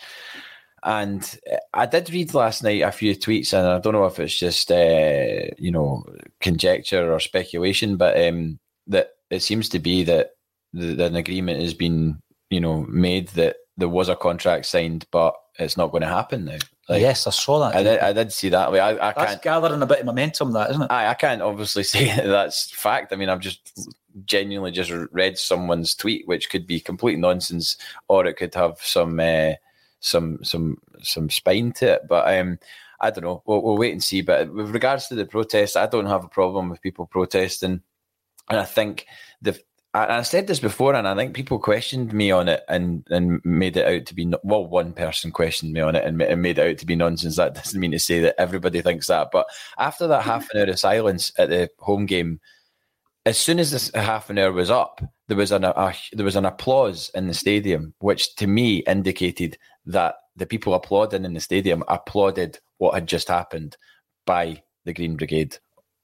[0.82, 1.38] And
[1.74, 4.70] I did read last night a few tweets, and I don't know if it's just
[4.70, 6.04] uh, you know
[6.40, 10.30] conjecture or speculation, but um, that it seems to be that,
[10.72, 12.20] the, that an agreement has been
[12.50, 16.44] you know made that there was a contract signed, but it's not going to happen
[16.44, 16.58] now.
[16.88, 17.74] Like, yes, I saw that.
[17.74, 18.68] I did, I did see that.
[18.68, 20.90] I, I that's can't, gathering a bit of momentum, that isn't it?
[20.90, 23.12] I, I can't obviously say that that's fact.
[23.12, 23.90] I mean, I've just
[24.24, 27.76] genuinely just read someone's tweet, which could be complete nonsense,
[28.08, 29.54] or it could have some uh,
[30.00, 32.02] some some some spine to it.
[32.08, 32.58] But um,
[33.00, 33.42] I don't know.
[33.46, 34.22] We'll, we'll wait and see.
[34.22, 37.82] But with regards to the protest, I don't have a problem with people protesting,
[38.48, 39.06] and I think
[39.42, 39.58] the
[39.96, 43.76] I, said this before, and I think people questioned me on it and, and made
[43.76, 44.66] it out to be well.
[44.66, 47.36] One person questioned me on it and, and made it out to be nonsense.
[47.36, 49.28] That doesn't mean to say that everybody thinks that.
[49.32, 49.46] But
[49.78, 52.40] after that half an hour of silence at the home game,
[53.24, 56.36] as soon as this half an hour was up, there was an a, there was
[56.36, 59.56] an applause in the stadium, which to me indicated
[59.86, 63.76] that the people applauding in the stadium applauded what had just happened
[64.26, 65.58] by the Green Brigade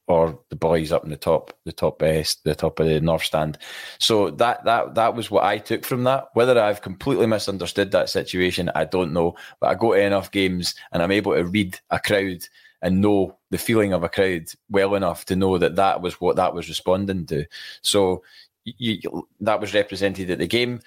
[0.08, 3.24] or the boys up in the top, the top best, the top of the north
[3.24, 3.58] stand.
[3.98, 6.28] So that that that was what I took from that.
[6.34, 9.36] Whether I've completely misunderstood that situation, I don't know.
[9.60, 12.46] But I go to enough games and I'm able to read a crowd
[12.82, 16.36] and know the feeling of a crowd well enough to know that that was what
[16.36, 17.46] that was responding to.
[17.82, 18.22] So
[18.64, 20.80] you, that was represented at the game.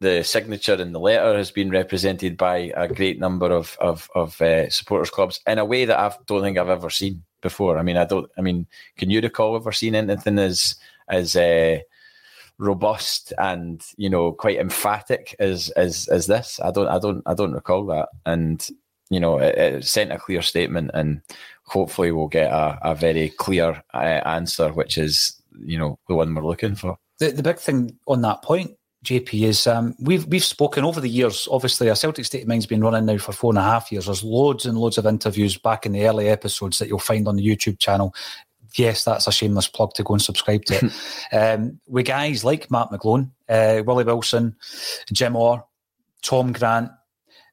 [0.00, 4.40] The signature in the letter has been represented by a great number of of, of
[4.40, 7.78] uh, supporters clubs in a way that I don't think I've ever seen before.
[7.78, 8.30] I mean, I don't.
[8.36, 8.66] I mean,
[8.96, 10.74] can you recall ever seen anything as
[11.08, 11.78] as uh,
[12.58, 16.60] robust and you know quite emphatic as as as this?
[16.62, 16.88] I don't.
[16.88, 17.22] I don't.
[17.26, 18.08] I don't recall that.
[18.26, 18.66] And
[19.10, 21.20] you know, it, it sent a clear statement, and
[21.64, 26.34] hopefully we'll get a, a very clear uh, answer, which is you know the one
[26.34, 26.98] we're looking for.
[27.18, 28.72] The, the big thing on that point,
[29.04, 31.46] JP, is um, we've we've spoken over the years.
[31.50, 34.06] Obviously, a Celtic State of Mind's been running now for four and a half years.
[34.06, 37.36] There's loads and loads of interviews back in the early episodes that you'll find on
[37.36, 38.14] the YouTube channel.
[38.76, 40.92] Yes, that's a shameless plug to go and subscribe to it.
[41.32, 44.56] um, with guys like Matt McGlone, uh, Willie Wilson,
[45.12, 45.64] Jim Orr,
[46.22, 46.90] Tom Grant,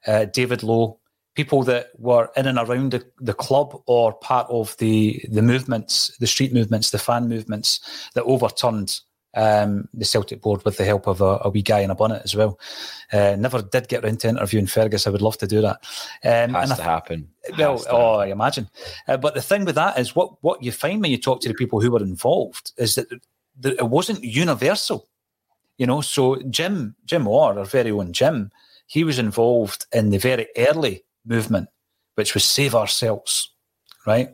[0.08, 1.00] uh, David Lowe,
[1.36, 6.16] people that were in and around the, the club or part of the the movements,
[6.18, 9.00] the street movements, the fan movements that overturned
[9.34, 12.22] um, the Celtic board with the help of a, a wee guy in a bonnet
[12.24, 12.60] as well.
[13.12, 15.08] Uh, never did get around to interviewing Fergus.
[15.08, 15.78] I would love to do that.
[16.24, 17.30] Um, Has and to I, happen.
[17.58, 18.30] Well, to oh, happen.
[18.30, 18.70] I imagine.
[19.08, 21.48] Uh, but the thing with that is, what what you find when you talk to
[21.48, 23.08] the people who were involved is that,
[23.60, 25.08] that it wasn't universal.
[25.78, 28.52] You know, so Jim Jim Orr, our very own Jim,
[28.88, 31.70] he was involved in the very early movement,
[32.16, 33.51] which was Save Ourselves
[34.06, 34.30] right?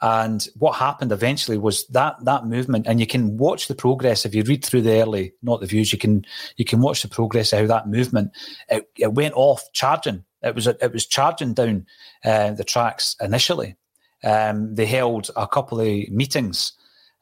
[0.00, 4.34] And what happened eventually was that that movement, and you can watch the progress if
[4.34, 5.92] you read through the early, not the views.
[5.92, 6.24] You can
[6.56, 8.32] you can watch the progress of how that movement
[8.68, 10.24] it, it went off charging.
[10.42, 11.86] It was it was charging down
[12.24, 13.76] uh, the tracks initially.
[14.24, 16.72] Um, they held a couple of meetings,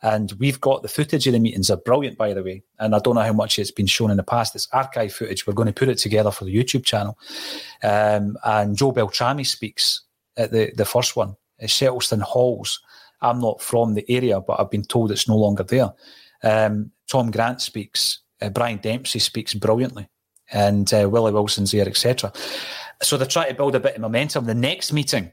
[0.03, 1.71] and we've got the footage of the meetings.
[1.71, 2.63] Are brilliant, by the way.
[2.79, 4.55] And I don't know how much it's been shown in the past.
[4.55, 5.49] It's archive footage.
[5.49, 7.19] We're going to put it together for the YouTube channel.
[7.83, 10.03] Um, and Joe Beltrami speaks
[10.37, 12.81] at the the first one Shettleston Halls.
[13.21, 15.93] I'm not from the area, but I've been told it's no longer there.
[16.43, 18.21] Um, Tom Grant speaks.
[18.41, 20.09] Uh, Brian Dempsey speaks brilliantly,
[20.53, 22.33] and uh, Willie Wilson's there, etc.
[23.03, 24.45] So they're trying to build a bit of momentum.
[24.45, 25.33] The next meeting,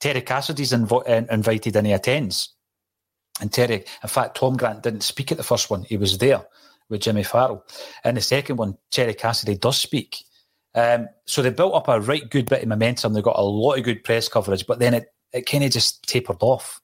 [0.00, 2.54] Terry Cassidy's inv- uh, invited and he attends.
[3.40, 5.82] And Terry, in fact, Tom Grant didn't speak at the first one.
[5.84, 6.44] He was there
[6.88, 7.64] with Jimmy Farrell.
[8.04, 10.24] And the second one, Terry Cassidy does speak.
[10.74, 13.12] Um, so they built up a right good bit of momentum.
[13.12, 16.02] They got a lot of good press coverage, but then it it kind of just
[16.04, 16.80] tapered off.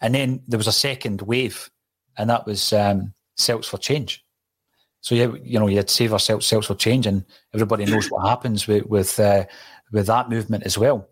[0.00, 1.70] And then there was a second wave,
[2.18, 4.24] and that was um, Celts for Change.
[5.00, 8.26] So yeah, you know, you had Save Ourselves, Celts for Change, and everybody knows what
[8.26, 9.44] happens with with uh,
[9.92, 11.08] with that movement as well.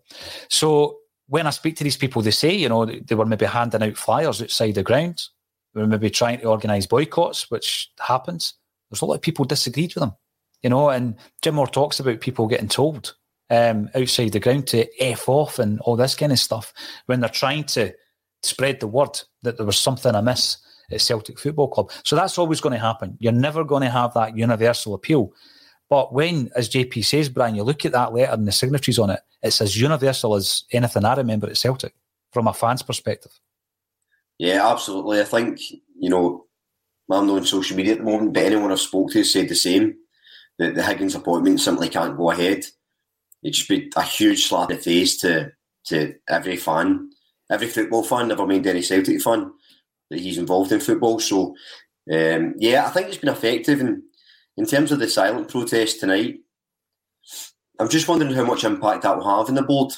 [0.49, 3.83] So when I speak to these people, they say, you know, they were maybe handing
[3.83, 5.23] out flyers outside the ground.
[5.73, 8.55] They were maybe trying to organise boycotts, which happens.
[8.89, 10.13] There's a lot of people disagreed with them,
[10.61, 10.89] you know.
[10.89, 13.15] And Jim Moore talks about people getting told
[13.53, 16.73] um, outside the ground to F off and all this kind of stuff
[17.05, 17.93] when they're trying to
[18.41, 20.57] spread the word that there was something amiss
[20.91, 21.91] at Celtic Football Club.
[22.03, 23.15] So that's always going to happen.
[23.19, 25.33] You're never going to have that universal appeal.
[25.89, 29.11] But when, as JP says, Brian, you look at that letter and the signatories on
[29.11, 31.93] it, it's as universal as anything I remember at Celtic
[32.31, 33.39] from a fan's perspective.
[34.39, 35.21] Yeah, absolutely.
[35.21, 35.59] I think,
[35.99, 36.45] you know,
[37.11, 39.55] I'm not on social media at the moment, but anyone I've spoke to said the
[39.55, 39.95] same,
[40.57, 42.65] that the Higgins appointment simply can't go ahead
[43.43, 45.51] it just be a huge slap in the face to
[45.85, 47.09] to every fan,
[47.51, 49.51] every football fan, never mind any Celtic fan,
[50.09, 51.19] that he's involved in football.
[51.19, 51.55] So,
[52.11, 53.81] um, yeah, I think it's been effective.
[53.81, 54.03] And
[54.55, 56.39] in terms of the silent protest tonight,
[57.79, 59.91] I'm just wondering how much impact that will have on the board,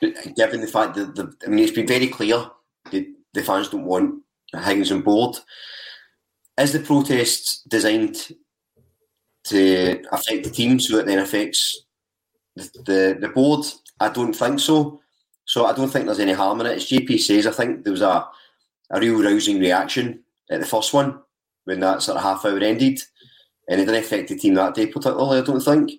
[0.00, 2.48] given the fact that the, I mean, it's been very clear
[2.92, 4.22] that the fans don't want
[4.54, 5.36] Higgins on board.
[6.58, 8.16] Is the protest designed
[9.44, 11.85] to affect the team so it then affects
[12.56, 13.66] the the board,
[14.00, 15.00] I don't think so.
[15.44, 16.76] So I don't think there's any harm in it.
[16.76, 18.26] As JP says, I think there was a,
[18.90, 21.20] a real rousing reaction at the first one
[21.64, 23.00] when that sort of half hour ended.
[23.68, 25.92] And it didn't affect the team that day particularly, I don't think.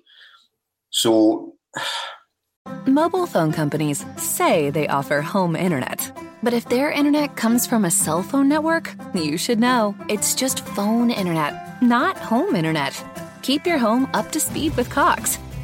[0.89, 1.55] So
[2.85, 6.11] Mobile phone companies say they offer home internet.
[6.43, 9.95] But if their internet comes from a cell phone network, you should know.
[10.07, 13.03] It's just phone internet, not home internet.
[13.41, 15.39] Keep your home up to speed with Cox.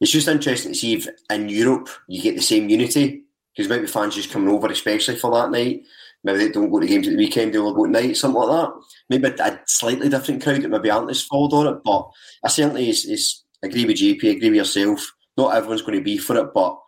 [0.00, 3.22] It's just interesting to see if in Europe you get the same unity
[3.54, 5.82] because maybe fans just coming over, especially for that night
[6.26, 8.48] maybe they don't go to games at the weekend, they'll go at night, something like
[8.48, 8.72] that.
[9.08, 12.10] Maybe a, a slightly different crowd that maybe aren't as followed on it, but
[12.44, 15.14] I certainly is, is agree with JP, agree with yourself.
[15.36, 16.78] Not everyone's going to be for it, but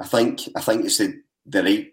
[0.00, 1.14] I think I think it's the,
[1.46, 1.92] the right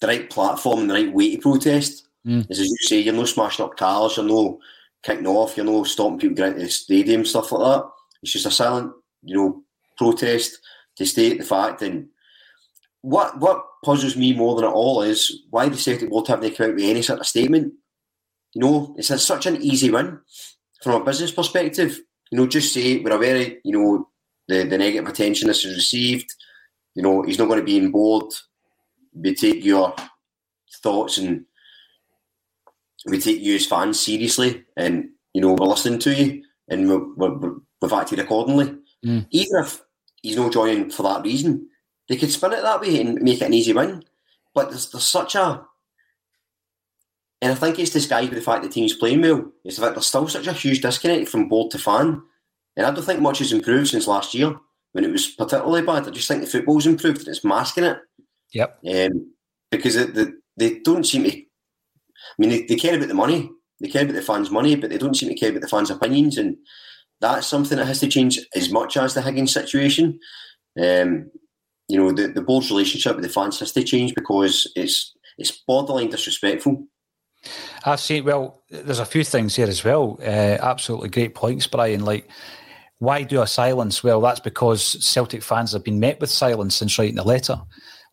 [0.00, 2.08] the right platform and the right way to protest.
[2.26, 2.50] Mm.
[2.50, 4.60] As you say, you're no smashing up cars, you're no
[5.02, 7.90] kicking off, you're no stopping people getting to the stadium, stuff like that.
[8.22, 8.92] It's just a silent,
[9.22, 9.62] you know,
[9.96, 10.58] protest
[10.96, 12.08] to state the fact and
[13.02, 16.70] what what puzzles me more than it all is why the Celtic board haven't come
[16.70, 17.74] out with any sort of statement.
[18.54, 20.20] You know, it's a, such an easy win
[20.82, 21.98] from a business perspective.
[22.30, 24.08] You know, just say we're aware of, you know,
[24.48, 26.32] the, the negative attention this has received.
[26.94, 28.32] You know, he's not going to be on board.
[29.14, 29.94] We take your
[30.82, 31.44] thoughts and
[33.06, 37.14] we take you as fans seriously and, you know, we're listening to you and we're,
[37.14, 38.76] we're, we've acted accordingly.
[39.04, 39.26] Mm.
[39.30, 39.82] Even if
[40.22, 41.68] he's not joining for that reason,
[42.08, 44.04] they could spin it that way and make it an easy win.
[44.54, 45.64] But there's, there's such a.
[47.40, 49.50] And I think it's disguised by the fact the team's playing well.
[49.64, 52.22] It's the fact there's still such a huge disconnect from board to fan.
[52.76, 54.54] And I don't think much has improved since last year.
[54.92, 56.06] when it was particularly bad.
[56.06, 57.98] I just think the football's improved and it's masking it.
[58.52, 58.78] Yep.
[58.86, 59.32] Um,
[59.70, 61.30] because it, the, they don't seem to.
[61.30, 61.44] I
[62.38, 63.50] mean, they, they care about the money.
[63.80, 65.90] They care about the fans' money, but they don't seem to care about the fans'
[65.90, 66.56] opinions, and
[67.22, 70.18] that's something that has to change as much as the Higgins situation.
[70.78, 71.30] Um,
[71.88, 75.62] you know, the, the board's relationship with the fans has to change because it's it's
[75.66, 76.86] borderline disrespectful.
[77.84, 78.24] I've seen.
[78.24, 80.18] Well, there's a few things here as well.
[80.20, 82.04] Uh, absolutely great points, Brian.
[82.04, 82.28] Like,
[82.98, 84.04] why do a silence?
[84.04, 87.56] Well, that's because Celtic fans have been met with silence since writing the letter.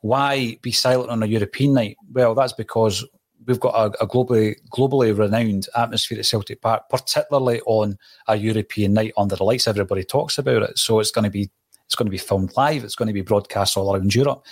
[0.01, 1.97] Why be silent on a European night?
[2.12, 3.05] Well, that's because
[3.46, 8.94] we've got a, a, globally globally renowned atmosphere at Celtic Park, particularly on a European
[8.94, 9.68] night under the lights.
[9.68, 11.50] Everybody talks about it, so it's going to be
[11.86, 12.84] it's going to be filmed live.
[12.84, 14.46] It's going to be broadcast all around Europe.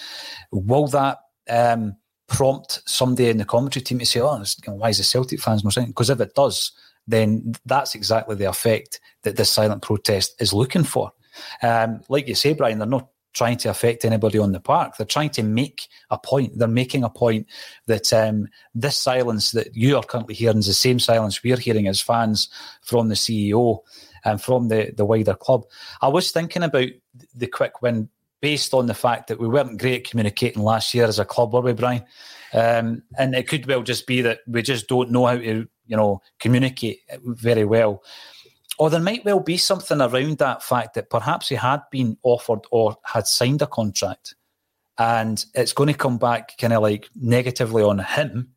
[0.52, 1.20] Will that
[1.50, 1.96] um,
[2.28, 5.74] prompt somebody in the commentary team to say, "Oh, why is the Celtic fans not
[5.74, 6.72] saying?" Because if it does,
[7.08, 11.12] then that's exactly the effect that this silent protest is looking for.
[11.62, 14.98] Um, like you say, Brian, they're not trying to affect anybody on the park.
[14.98, 16.58] They're trying to make a point.
[16.58, 17.46] They're making a point
[17.86, 21.88] that um, this silence that you are currently hearing is the same silence we're hearing
[21.88, 22.50] as fans
[22.82, 23.80] from the CEO
[24.26, 25.66] and from the, the wider club.
[26.02, 26.90] I was thinking about
[27.36, 28.10] the quick win
[28.42, 31.54] based on the fact that we weren't great at communicating last year as a club,
[31.54, 32.04] were we, Brian?
[32.54, 35.98] Um, and it could well just be that we just don't know how to, you
[35.98, 38.04] know, communicate very well.
[38.80, 42.62] Or there might well be something around that fact that perhaps he had been offered
[42.72, 44.36] or had signed a contract
[44.98, 48.50] and it's going to come back kind of like negatively on him.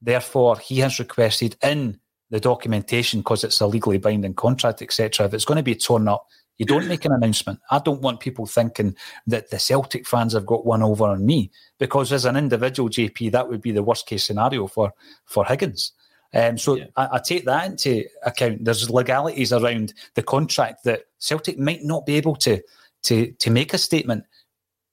[0.00, 1.98] Therefore, he has requested in
[2.30, 5.26] the documentation because it's a legally binding contract, etc.
[5.26, 6.26] If it's going to be torn up,
[6.58, 7.60] you don't make an announcement.
[7.70, 8.96] I don't want people thinking
[9.28, 13.30] that the Celtic fans have got one over on me because as an individual JP,
[13.32, 14.92] that would be the worst case scenario for
[15.24, 15.92] for Higgins.
[16.34, 16.86] Um, so yeah.
[16.96, 18.64] I, I, take that into account.
[18.64, 22.60] There's legalities around the contract that Celtic might not be able to
[23.04, 24.24] to to make a statement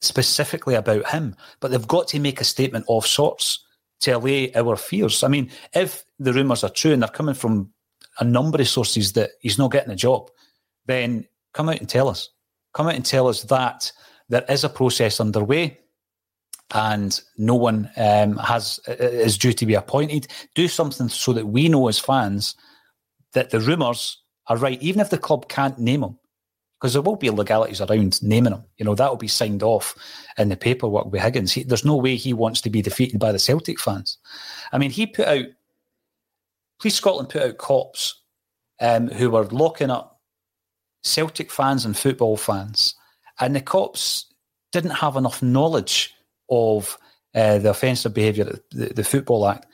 [0.01, 3.65] specifically about him, but they've got to make a statement of sorts
[4.01, 5.23] to allay our fears.
[5.23, 7.71] I mean, if the rumours are true and they're coming from
[8.19, 10.29] a number of sources that he's not getting a job,
[10.85, 12.29] then come out and tell us.
[12.73, 13.91] Come out and tell us that
[14.29, 15.79] there is a process underway
[16.73, 20.27] and no one um, has is due to be appointed.
[20.55, 22.55] Do something so that we know as fans
[23.33, 26.17] that the rumours are right, even if the club can't name them,
[26.79, 28.63] because there will be legalities around naming them.
[28.77, 29.95] You know that will be signed off
[30.37, 31.51] in the paperwork with Higgins.
[31.51, 34.17] He, there's no way he wants to be defeated by the Celtic fans.
[34.71, 35.45] I mean, he put out,
[36.79, 38.21] Police Scotland put out cops
[38.81, 40.19] um, who were locking up
[41.03, 42.95] Celtic fans and football fans,
[43.39, 44.25] and the cops
[44.71, 46.14] didn't have enough knowledge
[46.49, 46.97] of
[47.33, 49.65] uh, the offensive behaviour, the, the Football Act,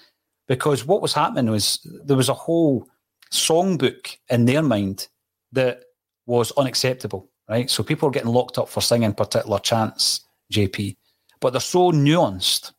[0.48, 2.88] because what was happening was there was a whole
[3.32, 5.08] songbook in their mind
[5.52, 5.84] that
[6.26, 7.70] was unacceptable, right?
[7.70, 10.98] So people were getting locked up for singing particular chants, JP,
[11.40, 12.72] but they're so nuanced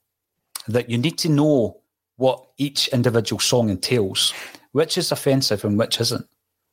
[0.68, 1.80] that you need to know
[2.16, 4.32] what each individual song entails,
[4.72, 6.26] which is offensive and which isn't,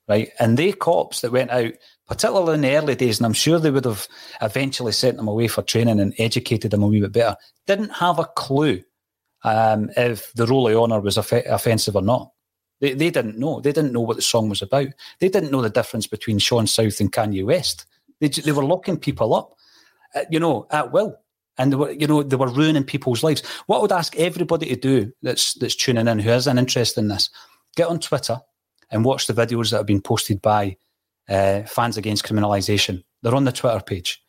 [0.07, 0.31] right?
[0.39, 1.73] And they cops that went out
[2.09, 4.07] particularly in the early days, and I'm sure they would have
[4.41, 7.37] eventually sent them away for training and educated them a wee bit better,
[7.67, 8.81] didn't have a clue
[9.43, 12.31] um, if the roll of honour was off- offensive or not.
[12.81, 13.59] They, they didn't know.
[13.61, 14.87] They didn't know what the song was about.
[15.19, 17.85] They didn't know the difference between Sean South and Kanye West.
[18.19, 19.53] They, they were locking people up,
[20.15, 21.15] uh, you know, at will.
[21.57, 23.45] And they were, you know, they were ruining people's lives.
[23.67, 26.97] What I would ask everybody to do that's that's tuning in, who has an interest
[26.97, 27.29] in this,
[27.75, 28.39] get on Twitter
[28.91, 30.77] and watch the videos that have been posted by
[31.29, 33.03] uh, fans against criminalisation.
[33.21, 34.21] They're on the Twitter page.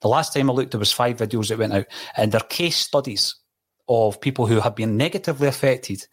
[0.00, 1.86] The last time I looked, there was five videos that went out,
[2.16, 3.36] and they're case studies
[3.88, 6.06] of people who have been negatively affected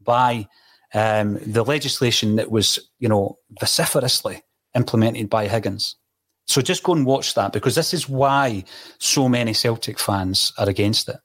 [0.00, 0.48] by
[0.94, 4.42] um, the legislation that was, you know, vociferously
[4.74, 5.96] implemented by Higgins.
[6.46, 8.64] So just go and watch that because this is why
[8.98, 11.16] so many Celtic fans are against it.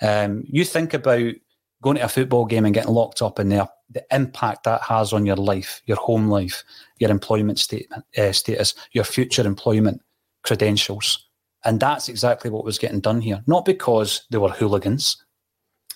[0.00, 1.34] Um, you think about
[1.82, 5.12] going to a football game and getting locked up in there, the impact that has
[5.12, 6.62] on your life, your home life,
[6.98, 10.00] your employment statement, uh, status, your future employment
[10.42, 11.26] credentials.
[11.64, 13.42] And that's exactly what was getting done here.
[13.46, 15.22] Not because they were hooligans,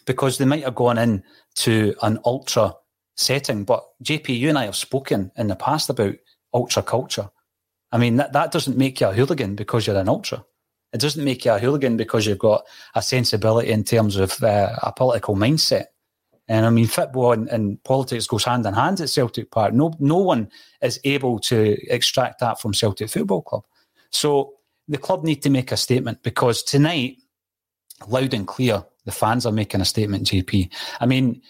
[0.06, 1.22] because they might have gone in
[1.56, 2.74] to an ultra
[3.16, 3.64] setting.
[3.64, 6.14] But JP, you and I have spoken in the past about
[6.52, 7.30] ultra culture.
[7.92, 10.44] I mean, that, that doesn't make you a hooligan because you're an ultra.
[10.94, 12.64] It doesn't make you a hooligan because you've got
[12.94, 15.86] a sensibility in terms of uh, a political mindset.
[16.46, 19.72] And I mean, football and, and, politics goes hand in hand at Celtic Park.
[19.72, 20.50] No, no one
[20.82, 23.64] is able to extract that from Celtic Football Club.
[24.10, 24.54] So
[24.86, 27.16] the club need to make a statement because tonight,
[28.06, 30.28] loud and clear, the fans are making a statement.
[30.28, 30.70] JP,
[31.00, 31.42] I mean,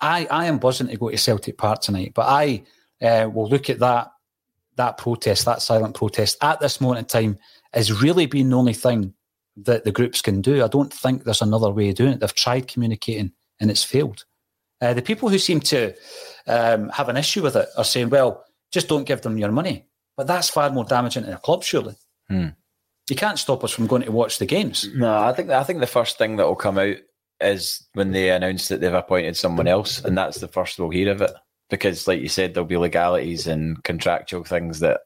[0.00, 2.64] I I am buzzing to go to Celtic Park tonight, but I
[3.02, 4.12] uh, will look at that
[4.76, 7.38] that protest, that silent protest at this moment in time,
[7.76, 9.14] is really being the only thing
[9.56, 10.64] that the groups can do.
[10.64, 12.20] I don't think there's another way of doing it.
[12.20, 14.24] They've tried communicating and it's failed.
[14.80, 15.94] Uh, the people who seem to
[16.46, 19.86] um, have an issue with it are saying, well, just don't give them your money.
[20.16, 21.94] But that's far more damaging to the club, surely.
[22.28, 22.48] Hmm.
[23.08, 24.88] You can't stop us from going to watch the games.
[24.94, 26.96] No, I think I think the first thing that will come out
[27.40, 31.10] is when they announce that they've appointed someone else, and that's the first we'll hear
[31.10, 31.32] of it.
[31.68, 35.00] Because, like you said, there'll be legalities and contractual things that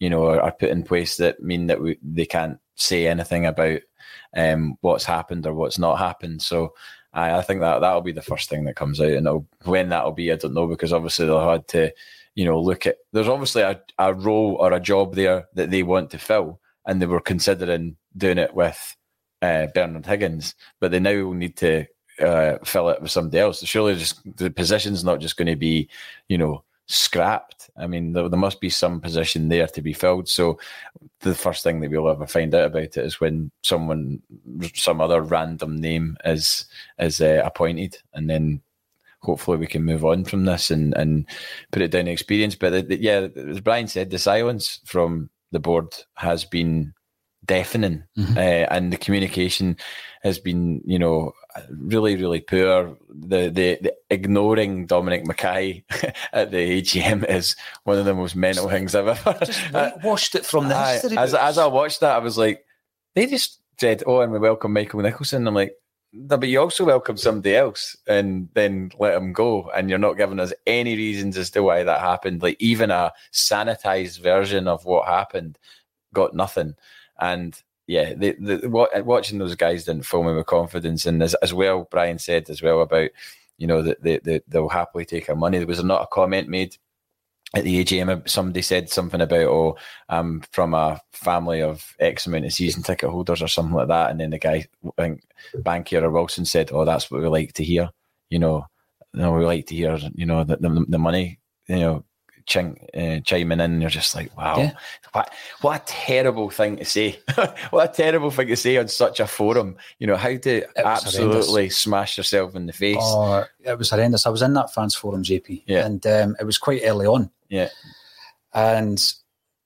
[0.00, 3.46] you know are, are put in place that mean that we, they can't say anything
[3.46, 3.80] about
[4.36, 6.42] um, what's happened or what's not happened.
[6.42, 6.74] So
[7.12, 10.12] I, I think that that'll be the first thing that comes out, and when that'll
[10.12, 11.92] be, I don't know, because obviously they'll have to,
[12.34, 12.96] you know, look at.
[13.12, 17.00] There's obviously a, a role or a job there that they want to fill, and
[17.00, 18.96] they were considering doing it with
[19.42, 21.86] uh, Bernard Higgins, but they now need to
[22.20, 23.64] uh, fill it with somebody else.
[23.64, 25.88] Surely, just the position's not just going to be,
[26.28, 27.59] you know, scrapped.
[27.80, 30.28] I mean, there, there, must be some position there to be filled.
[30.28, 30.58] So,
[31.20, 34.22] the first thing that we'll ever find out about it is when someone,
[34.74, 36.66] some other random name is
[36.98, 38.60] is uh, appointed, and then
[39.22, 41.26] hopefully we can move on from this and and
[41.72, 42.54] put it down to experience.
[42.54, 46.94] But the, the, yeah, as Brian said, the silence from the board has been
[47.44, 48.36] deafening, mm-hmm.
[48.36, 49.76] uh, and the communication
[50.22, 51.32] has been, you know,
[51.68, 52.96] really, really poor.
[53.08, 55.84] The the, the ignoring Dominic Mackay
[56.32, 59.44] at the AGM is one of the most mental things I've ever.
[59.44, 59.72] Just
[60.02, 61.16] watched it from the I, history.
[61.16, 62.64] As, as I watched that, I was like,
[63.14, 65.74] they just said, "Oh, and we welcome Michael Nicholson." I'm like,
[66.12, 70.16] no, but you also welcome somebody else and then let him go, and you're not
[70.16, 72.42] giving us any reasons as to why that happened.
[72.42, 75.58] Like even a sanitized version of what happened
[76.12, 76.74] got nothing,
[77.18, 77.60] and
[77.90, 81.88] yeah, the, the, watching those guys didn't fill me with confidence, and as, as well,
[81.90, 83.10] Brian said as well about
[83.58, 85.58] you know that they, they they'll happily take our money.
[85.58, 86.76] There was not a comment made
[87.52, 89.76] at the AGM, somebody said something about, oh,
[90.08, 94.12] I'm from a family of X amount of season ticket holders or something like that.
[94.12, 95.24] And then the guy, I think
[95.56, 97.90] Bankier or Wilson said, oh, that's what we like to hear.
[98.28, 98.66] You know,
[99.12, 102.04] you know we like to hear, you know, the, the, the money, you know,
[102.46, 103.80] ching, uh, chiming in.
[103.80, 104.72] You're just like, wow, yeah.
[105.12, 107.18] what, what a terrible thing to say.
[107.70, 109.76] what a terrible thing to say on such a forum.
[109.98, 111.76] You know, how to absolutely horrendous.
[111.76, 112.96] smash yourself in the face.
[112.98, 114.26] Oh, it was horrendous.
[114.26, 115.64] I was in that fans forum, JP.
[115.66, 115.86] Yeah.
[115.86, 117.30] And um, it was quite early on.
[117.48, 117.68] Yeah.
[118.54, 119.00] And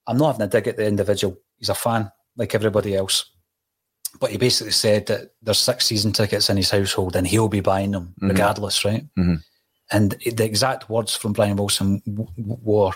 [0.06, 1.38] I'm not having a dig at the individual.
[1.58, 3.30] He's a fan like everybody else.
[4.20, 7.60] But he basically said that there's six season tickets in his household and he'll be
[7.60, 8.28] buying them mm-hmm.
[8.28, 9.04] regardless, right?
[9.18, 9.36] Mm-hmm.
[9.94, 12.02] And the exact words from Brian Wilson
[12.36, 12.90] were,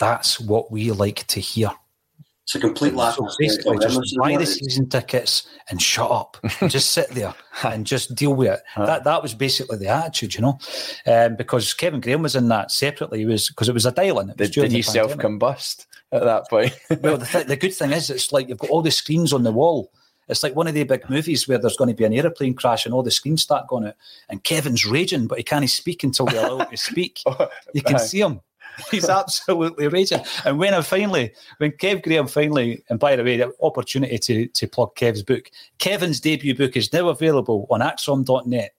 [0.00, 1.70] that's what we like to hear.
[2.42, 6.70] It's a complete lack so basically just buy the season tickets and shut up and
[6.70, 8.60] just sit there and just deal with it.
[8.76, 10.58] That that was basically the attitude, you know,
[11.06, 13.20] um, because Kevin Graham was in that separately.
[13.20, 14.34] He was because it was a dial-in.
[14.36, 16.76] Did, did he self combust at that point?
[17.00, 19.44] well, the, th- the good thing is, it's like you've got all the screens on
[19.44, 19.90] the wall.
[20.28, 22.84] It's like one of the big movies where there's going to be an aeroplane crash
[22.84, 23.94] and all the screens start going out,
[24.28, 27.20] and Kevin's raging, but he can't speak until we allow him to speak.
[27.36, 28.40] Oh, you can see him.
[28.90, 30.20] He's absolutely raging.
[30.44, 34.46] And when I finally, when Kev Graham finally, and by the way, the opportunity to,
[34.46, 38.74] to plug Kev's book, Kevin's debut book is now available on ACSOM.net.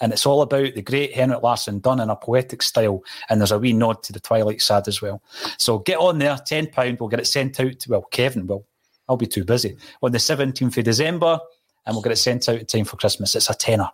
[0.00, 3.02] And it's all about the great Henrik Larsson done in a poetic style.
[3.28, 5.22] And there's a wee nod to the Twilight Sad as well.
[5.58, 6.98] So get on there, £10.
[6.98, 8.66] We'll get it sent out to, well, Kevin will.
[9.10, 9.76] I'll be too busy.
[10.02, 11.40] On the 17th of December,
[11.84, 13.34] and we'll get it sent out in time for Christmas.
[13.34, 13.90] It's a tenner.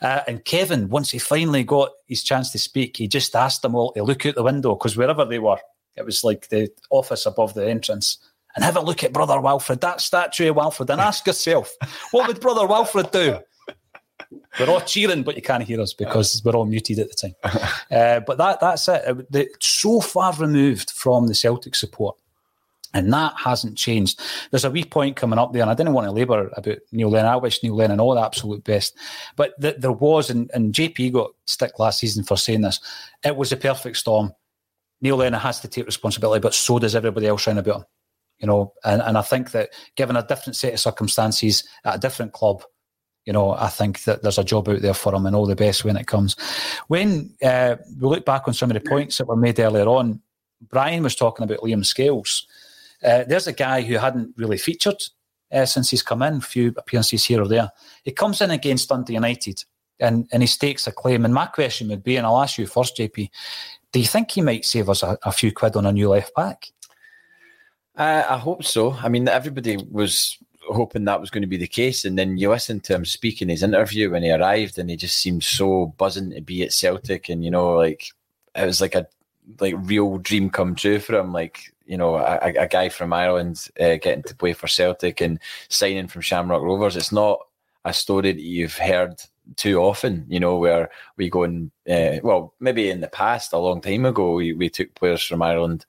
[0.00, 3.74] Uh, and Kevin, once he finally got his chance to speak, he just asked them
[3.74, 5.58] all to look out the window because wherever they were,
[5.96, 8.16] it was like the office above the entrance.
[8.54, 11.74] And have a look at Brother Walfred, that statue of Walfred, and ask yourself,
[12.12, 13.38] what would Brother Walfred do?
[14.58, 17.34] We're all cheering, but you can't hear us because we're all muted at the time.
[17.88, 19.62] Uh, but that that's it.
[19.62, 22.16] So far removed from the Celtic support
[22.94, 24.20] and that hasn't changed.
[24.50, 27.10] There's a wee point coming up there, and I didn't want to labour about Neil
[27.10, 27.30] Lennon.
[27.30, 28.96] I wish Neil Lennon all the absolute best.
[29.36, 32.80] But th- there was, and, and JP got stick last season for saying this,
[33.24, 34.32] it was a perfect storm.
[35.00, 37.84] Neil Lennon has to take responsibility, but so does everybody else around about him.
[38.38, 41.98] You know, and, and I think that given a different set of circumstances at a
[41.98, 42.62] different club,
[43.24, 45.56] you know, I think that there's a job out there for him and all the
[45.56, 46.36] best when it comes.
[46.88, 50.20] When uh, we look back on some of the points that were made earlier on,
[50.60, 52.46] Brian was talking about Liam Scales
[53.04, 55.02] uh, there's a guy who hadn't really featured
[55.52, 57.70] uh, since he's come in, a few appearances here or there.
[58.04, 59.64] He comes in against Dundee United
[60.00, 61.24] and, and he stakes a claim.
[61.24, 63.30] And my question would be, and I'll ask you first, JP,
[63.92, 66.34] do you think he might save us a, a few quid on a new left
[66.34, 66.66] back?
[67.96, 68.92] Uh, I hope so.
[68.92, 70.36] I mean, everybody was
[70.68, 72.04] hoping that was going to be the case.
[72.04, 74.96] And then you listen to him speak in his interview when he arrived, and he
[74.96, 77.28] just seemed so buzzing to be at Celtic.
[77.28, 78.08] And, you know, like,
[78.54, 79.06] it was like a
[79.60, 81.32] like real dream come true for him.
[81.32, 85.38] Like you know, a, a guy from Ireland uh, getting to play for Celtic and
[85.68, 86.96] signing from Shamrock Rovers.
[86.96, 87.38] It's not
[87.84, 89.22] a story that you've heard
[89.54, 93.58] too often, you know, where we go and, uh, well, maybe in the past, a
[93.58, 95.86] long time ago, we, we took players from Ireland.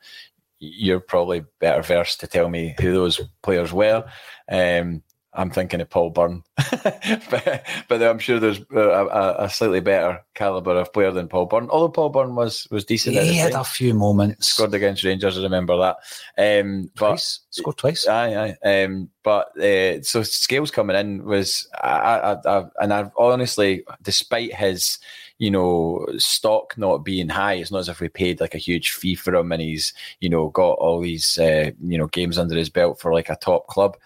[0.59, 4.05] You're probably better versed to tell me who those players were.
[4.49, 5.01] Um,
[5.37, 6.43] I'm thinking of Paul Byrne,
[6.83, 11.69] but, but, I'm sure there's a, a, slightly better caliber of player than Paul Byrne.
[11.69, 13.15] Although Paul Byrne was was decent.
[13.15, 14.47] he had a few moments.
[14.47, 15.97] Scored against Rangers, I remember that.
[16.37, 18.07] Um, twice, but, scored twice.
[18.07, 18.83] Aye, aye.
[18.83, 24.55] Um, but uh, so Scales coming in was, I, I, I, and I honestly, despite
[24.55, 24.97] his
[25.39, 27.53] you know, stock not being high.
[27.53, 30.29] It's not as if we paid like a huge fee for him and he's, you
[30.29, 33.67] know, got all these, uh, you know, games under his belt for like a top
[33.67, 33.97] club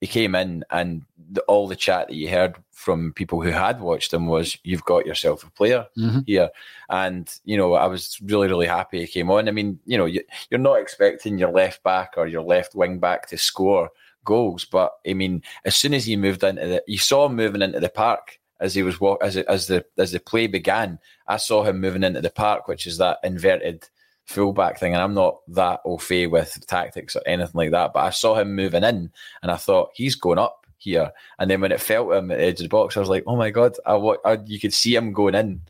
[0.00, 3.80] he came in and the, all the chat that you heard from people who had
[3.80, 6.20] watched him was you've got yourself a player mm-hmm.
[6.26, 6.50] here.
[6.88, 9.48] And you know i was really really happy he came on.
[9.48, 12.98] I mean you know you, you're not expecting your left back or your left wing
[12.98, 13.90] back to score
[14.22, 17.62] goals but i mean as soon as he moved into the you saw him moving
[17.62, 20.98] into the park as he was walk as as the as the play began.
[21.26, 23.88] I saw him moving into the park which is that inverted
[24.30, 27.92] fullback thing, and I'm not that au fait with tactics or anything like that.
[27.92, 29.10] But I saw him moving in,
[29.42, 31.12] and I thought he's going up here.
[31.38, 33.24] And then when it felt him at the edge of the box, I was like,
[33.26, 33.76] oh my god!
[33.84, 35.60] I, I you could see him going in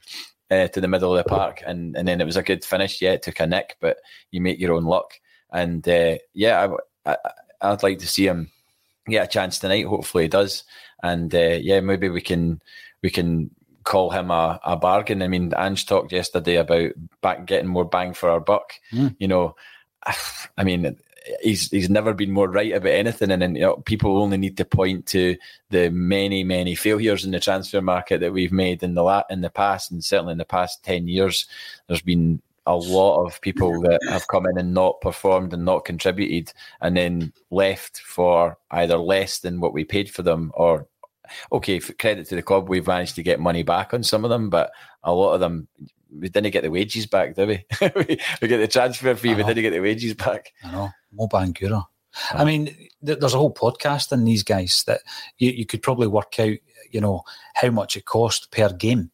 [0.51, 3.01] uh, to the middle of the park, and and then it was a good finish.
[3.01, 3.99] Yeah, it took a nick, but
[4.31, 5.15] you make your own luck.
[5.53, 7.17] And uh, yeah, I,
[7.61, 8.51] I would like to see him
[9.09, 9.87] get a chance tonight.
[9.87, 10.65] Hopefully, he does.
[11.03, 12.61] And uh, yeah, maybe we can
[13.03, 13.51] we can
[13.85, 15.23] call him a, a bargain.
[15.23, 18.75] I mean, Ange talked yesterday about back getting more bang for our buck.
[18.93, 19.17] Mm.
[19.19, 19.57] You know,
[20.59, 20.97] I mean,
[21.43, 24.57] he's he's never been more right about anything, and, and you know, people only need
[24.57, 25.37] to point to
[25.71, 29.41] the many many failures in the transfer market that we've made in the la- in
[29.41, 31.47] the past, and certainly in the past ten years,
[31.87, 35.85] there's been a lot of people that have come in and not performed and not
[35.85, 40.87] contributed and then left for either less than what we paid for them or
[41.53, 44.51] okay, credit to the club, we've managed to get money back on some of them,
[44.51, 44.71] but
[45.03, 45.69] a lot of them
[46.13, 47.65] we didn't get the wages back, did we?
[48.43, 50.53] we get the transfer fee, we didn't get the wages back.
[50.65, 51.85] I know, Mo Bangura.
[52.33, 55.01] I mean, there's a whole podcast in these guys that
[55.39, 56.57] you, you could probably work out,
[56.91, 57.23] you know,
[57.55, 59.11] how much it cost per game.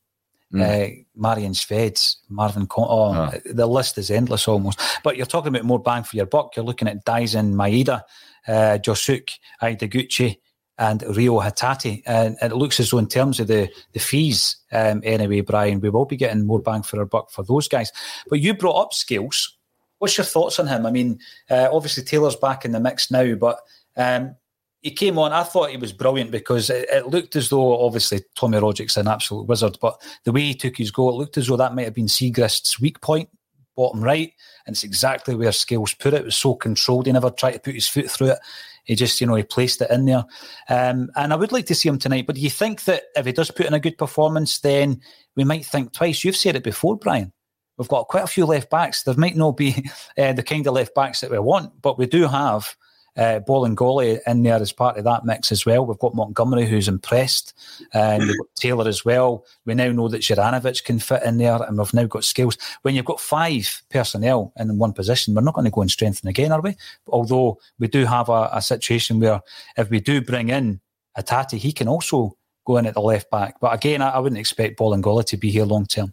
[0.52, 0.62] Mm.
[0.62, 4.80] Uh, Marian Shveds, Marvin Con- oh, oh, the list is endless almost.
[5.02, 6.56] But you're talking about more bang for your buck.
[6.56, 8.02] You're looking at Daizen Maeda,
[8.46, 10.38] uh, Yosuke, Ideguchi,
[10.78, 12.02] and Rio Hatate.
[12.06, 15.90] And, it looks as though, in terms of the, the fees, um, anyway, Brian, we
[15.90, 17.92] will be getting more bang for our buck for those guys.
[18.28, 19.56] But you brought up Scales.
[19.98, 20.84] What's your thoughts on him?
[20.84, 21.18] I mean,
[21.50, 23.60] uh, obviously, Taylor's back in the mix now, but
[23.96, 24.36] um,
[24.82, 25.32] he came on.
[25.32, 29.08] I thought he was brilliant because it, it, looked as though, obviously, Tommy Rogic's an
[29.08, 31.84] absolute wizard, but the way he took his goal, it looked as though that might
[31.84, 33.30] have been Siegrist's weak point,
[33.74, 34.32] bottom right.
[34.66, 36.22] And it's exactly where Scales put it.
[36.22, 37.06] It was so controlled.
[37.06, 38.38] He never tried to put his foot through it.
[38.86, 40.24] He just, you know, he placed it in there.
[40.68, 42.26] Um, and I would like to see him tonight.
[42.26, 45.00] But do you think that if he does put in a good performance, then
[45.34, 46.24] we might think twice?
[46.24, 47.32] You've said it before, Brian.
[47.76, 49.02] We've got quite a few left backs.
[49.02, 52.06] There might not be uh, the kind of left backs that we want, but we
[52.06, 52.74] do have
[53.16, 55.86] uh, Bolingoli in there as part of that mix as well.
[55.86, 57.54] We've got Montgomery who's impressed,
[57.92, 59.44] and we've got Taylor as well.
[59.64, 62.58] We now know that Juranovic can fit in there, and we've now got Scales.
[62.82, 66.28] When you've got five personnel in one position, we're not going to go and strengthen
[66.28, 66.76] again, are we?
[67.08, 69.40] Although we do have a, a situation where
[69.76, 70.80] if we do bring in
[71.16, 72.36] Hatate, he can also
[72.66, 73.60] go in at the left back.
[73.60, 76.12] But again, I, I wouldn't expect Bolingoli to be here long term.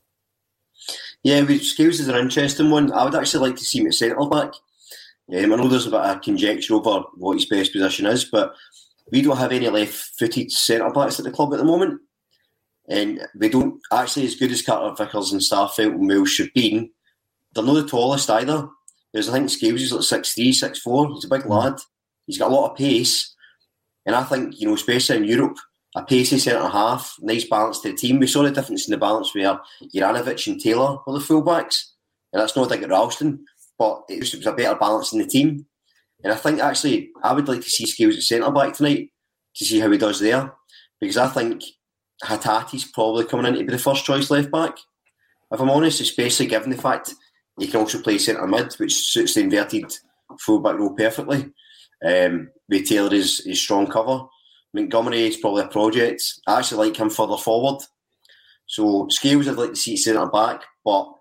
[1.24, 2.91] Yeah, Scales is an interesting one.
[2.91, 4.54] I would actually like to see him at centre back.
[5.29, 8.54] Um, I know there's a bit of conjecture over what his best position is, but
[9.12, 12.01] we don't have any left-footed centre backs at the club at the moment,
[12.89, 16.91] and we don't actually as good as Carter Vickers and Starfelt and Mills should be.
[17.54, 18.67] They're not the tallest either.
[19.13, 21.13] There's I think Scales is like six three, six four.
[21.13, 21.75] He's a big lad.
[22.25, 23.33] He's got a lot of pace,
[24.05, 25.58] and I think you know, especially in Europe,
[25.95, 28.20] a pacey centre half, nice balance to the team.
[28.20, 29.59] We saw the difference in the balance where
[29.93, 31.91] Juranovic and Taylor were the fullbacks,
[32.32, 33.45] and that's not like at Ralston
[33.78, 35.66] but it was, it was a better balance in the team.
[36.24, 39.09] And I think actually I would like to see Scales at centre back tonight
[39.55, 40.54] to see how he does there,
[41.00, 41.63] because I think
[42.24, 44.78] Hatate's probably coming in to be the first choice left back.
[45.51, 47.13] If I'm honest, especially given the fact
[47.59, 49.93] he can also play centre mid, which suits the inverted
[50.39, 51.51] full back role perfectly.
[52.05, 54.25] Um, with Taylor is, is strong cover.
[54.74, 56.24] Montgomery is probably a project.
[56.47, 57.83] I actually like him further forward.
[58.66, 61.12] So Scales I'd like to see centre back, but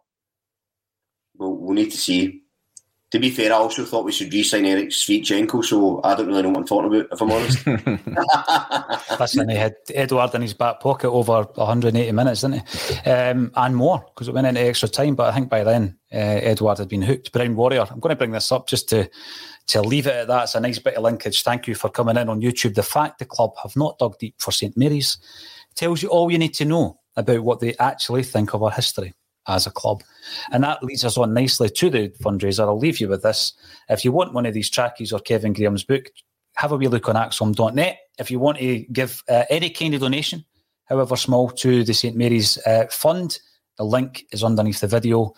[1.36, 2.41] we'll, we'll need to see
[3.12, 6.42] to be fair, I also thought we should re-sign Erik Sviatchenko, so I don't really
[6.42, 7.66] know what I'm talking about, if I'm honest.
[9.20, 13.10] Listen, he had Edouard in his back pocket over 180 minutes, didn't he?
[13.10, 15.14] Um, and more, because it went into extra time.
[15.14, 17.32] But I think by then, uh, Edouard had been hooked.
[17.32, 19.10] Brown Warrior, I'm going to bring this up just to
[19.68, 20.44] to leave it at that.
[20.44, 21.42] It's a nice bit of linkage.
[21.42, 22.74] Thank you for coming in on YouTube.
[22.74, 25.18] The fact the club have not dug deep for St Mary's
[25.74, 29.12] tells you all you need to know about what they actually think of our history
[29.48, 30.02] as a club.
[30.50, 32.60] And that leads us on nicely to the fundraiser.
[32.60, 33.52] I'll leave you with this.
[33.88, 36.10] If you want one of these trackies or Kevin Graham's book,
[36.54, 37.98] have a wee look on ACSOM.net.
[38.18, 40.44] If you want to give uh, any kind of donation,
[40.84, 43.38] however small, to the St Mary's uh, Fund,
[43.78, 45.34] the link is underneath the video.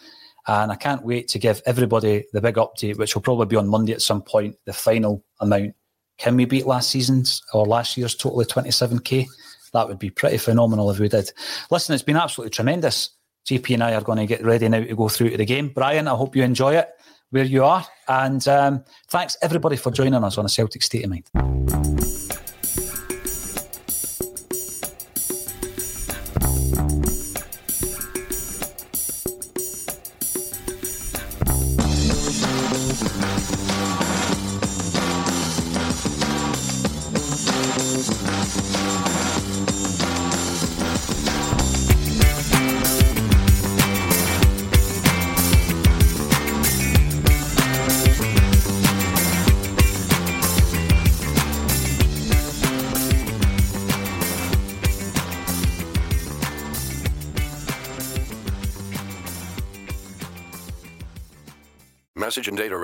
[0.47, 3.69] And I can't wait to give everybody the big update, which will probably be on
[3.69, 5.75] Monday at some point, the final amount.
[6.19, 9.27] Can we beat last season's or last year's total of 27k?
[9.73, 11.33] That would be pretty phenomenal if we did.
[11.71, 13.11] Listen, it's been absolutely tremendous.
[13.47, 15.69] JP and I are going to get ready now to go through to the game.
[15.69, 16.89] Brian, I hope you enjoy it
[17.31, 17.87] where you are.
[18.09, 22.24] And um, thanks everybody for joining us on a Celtic State of Mind.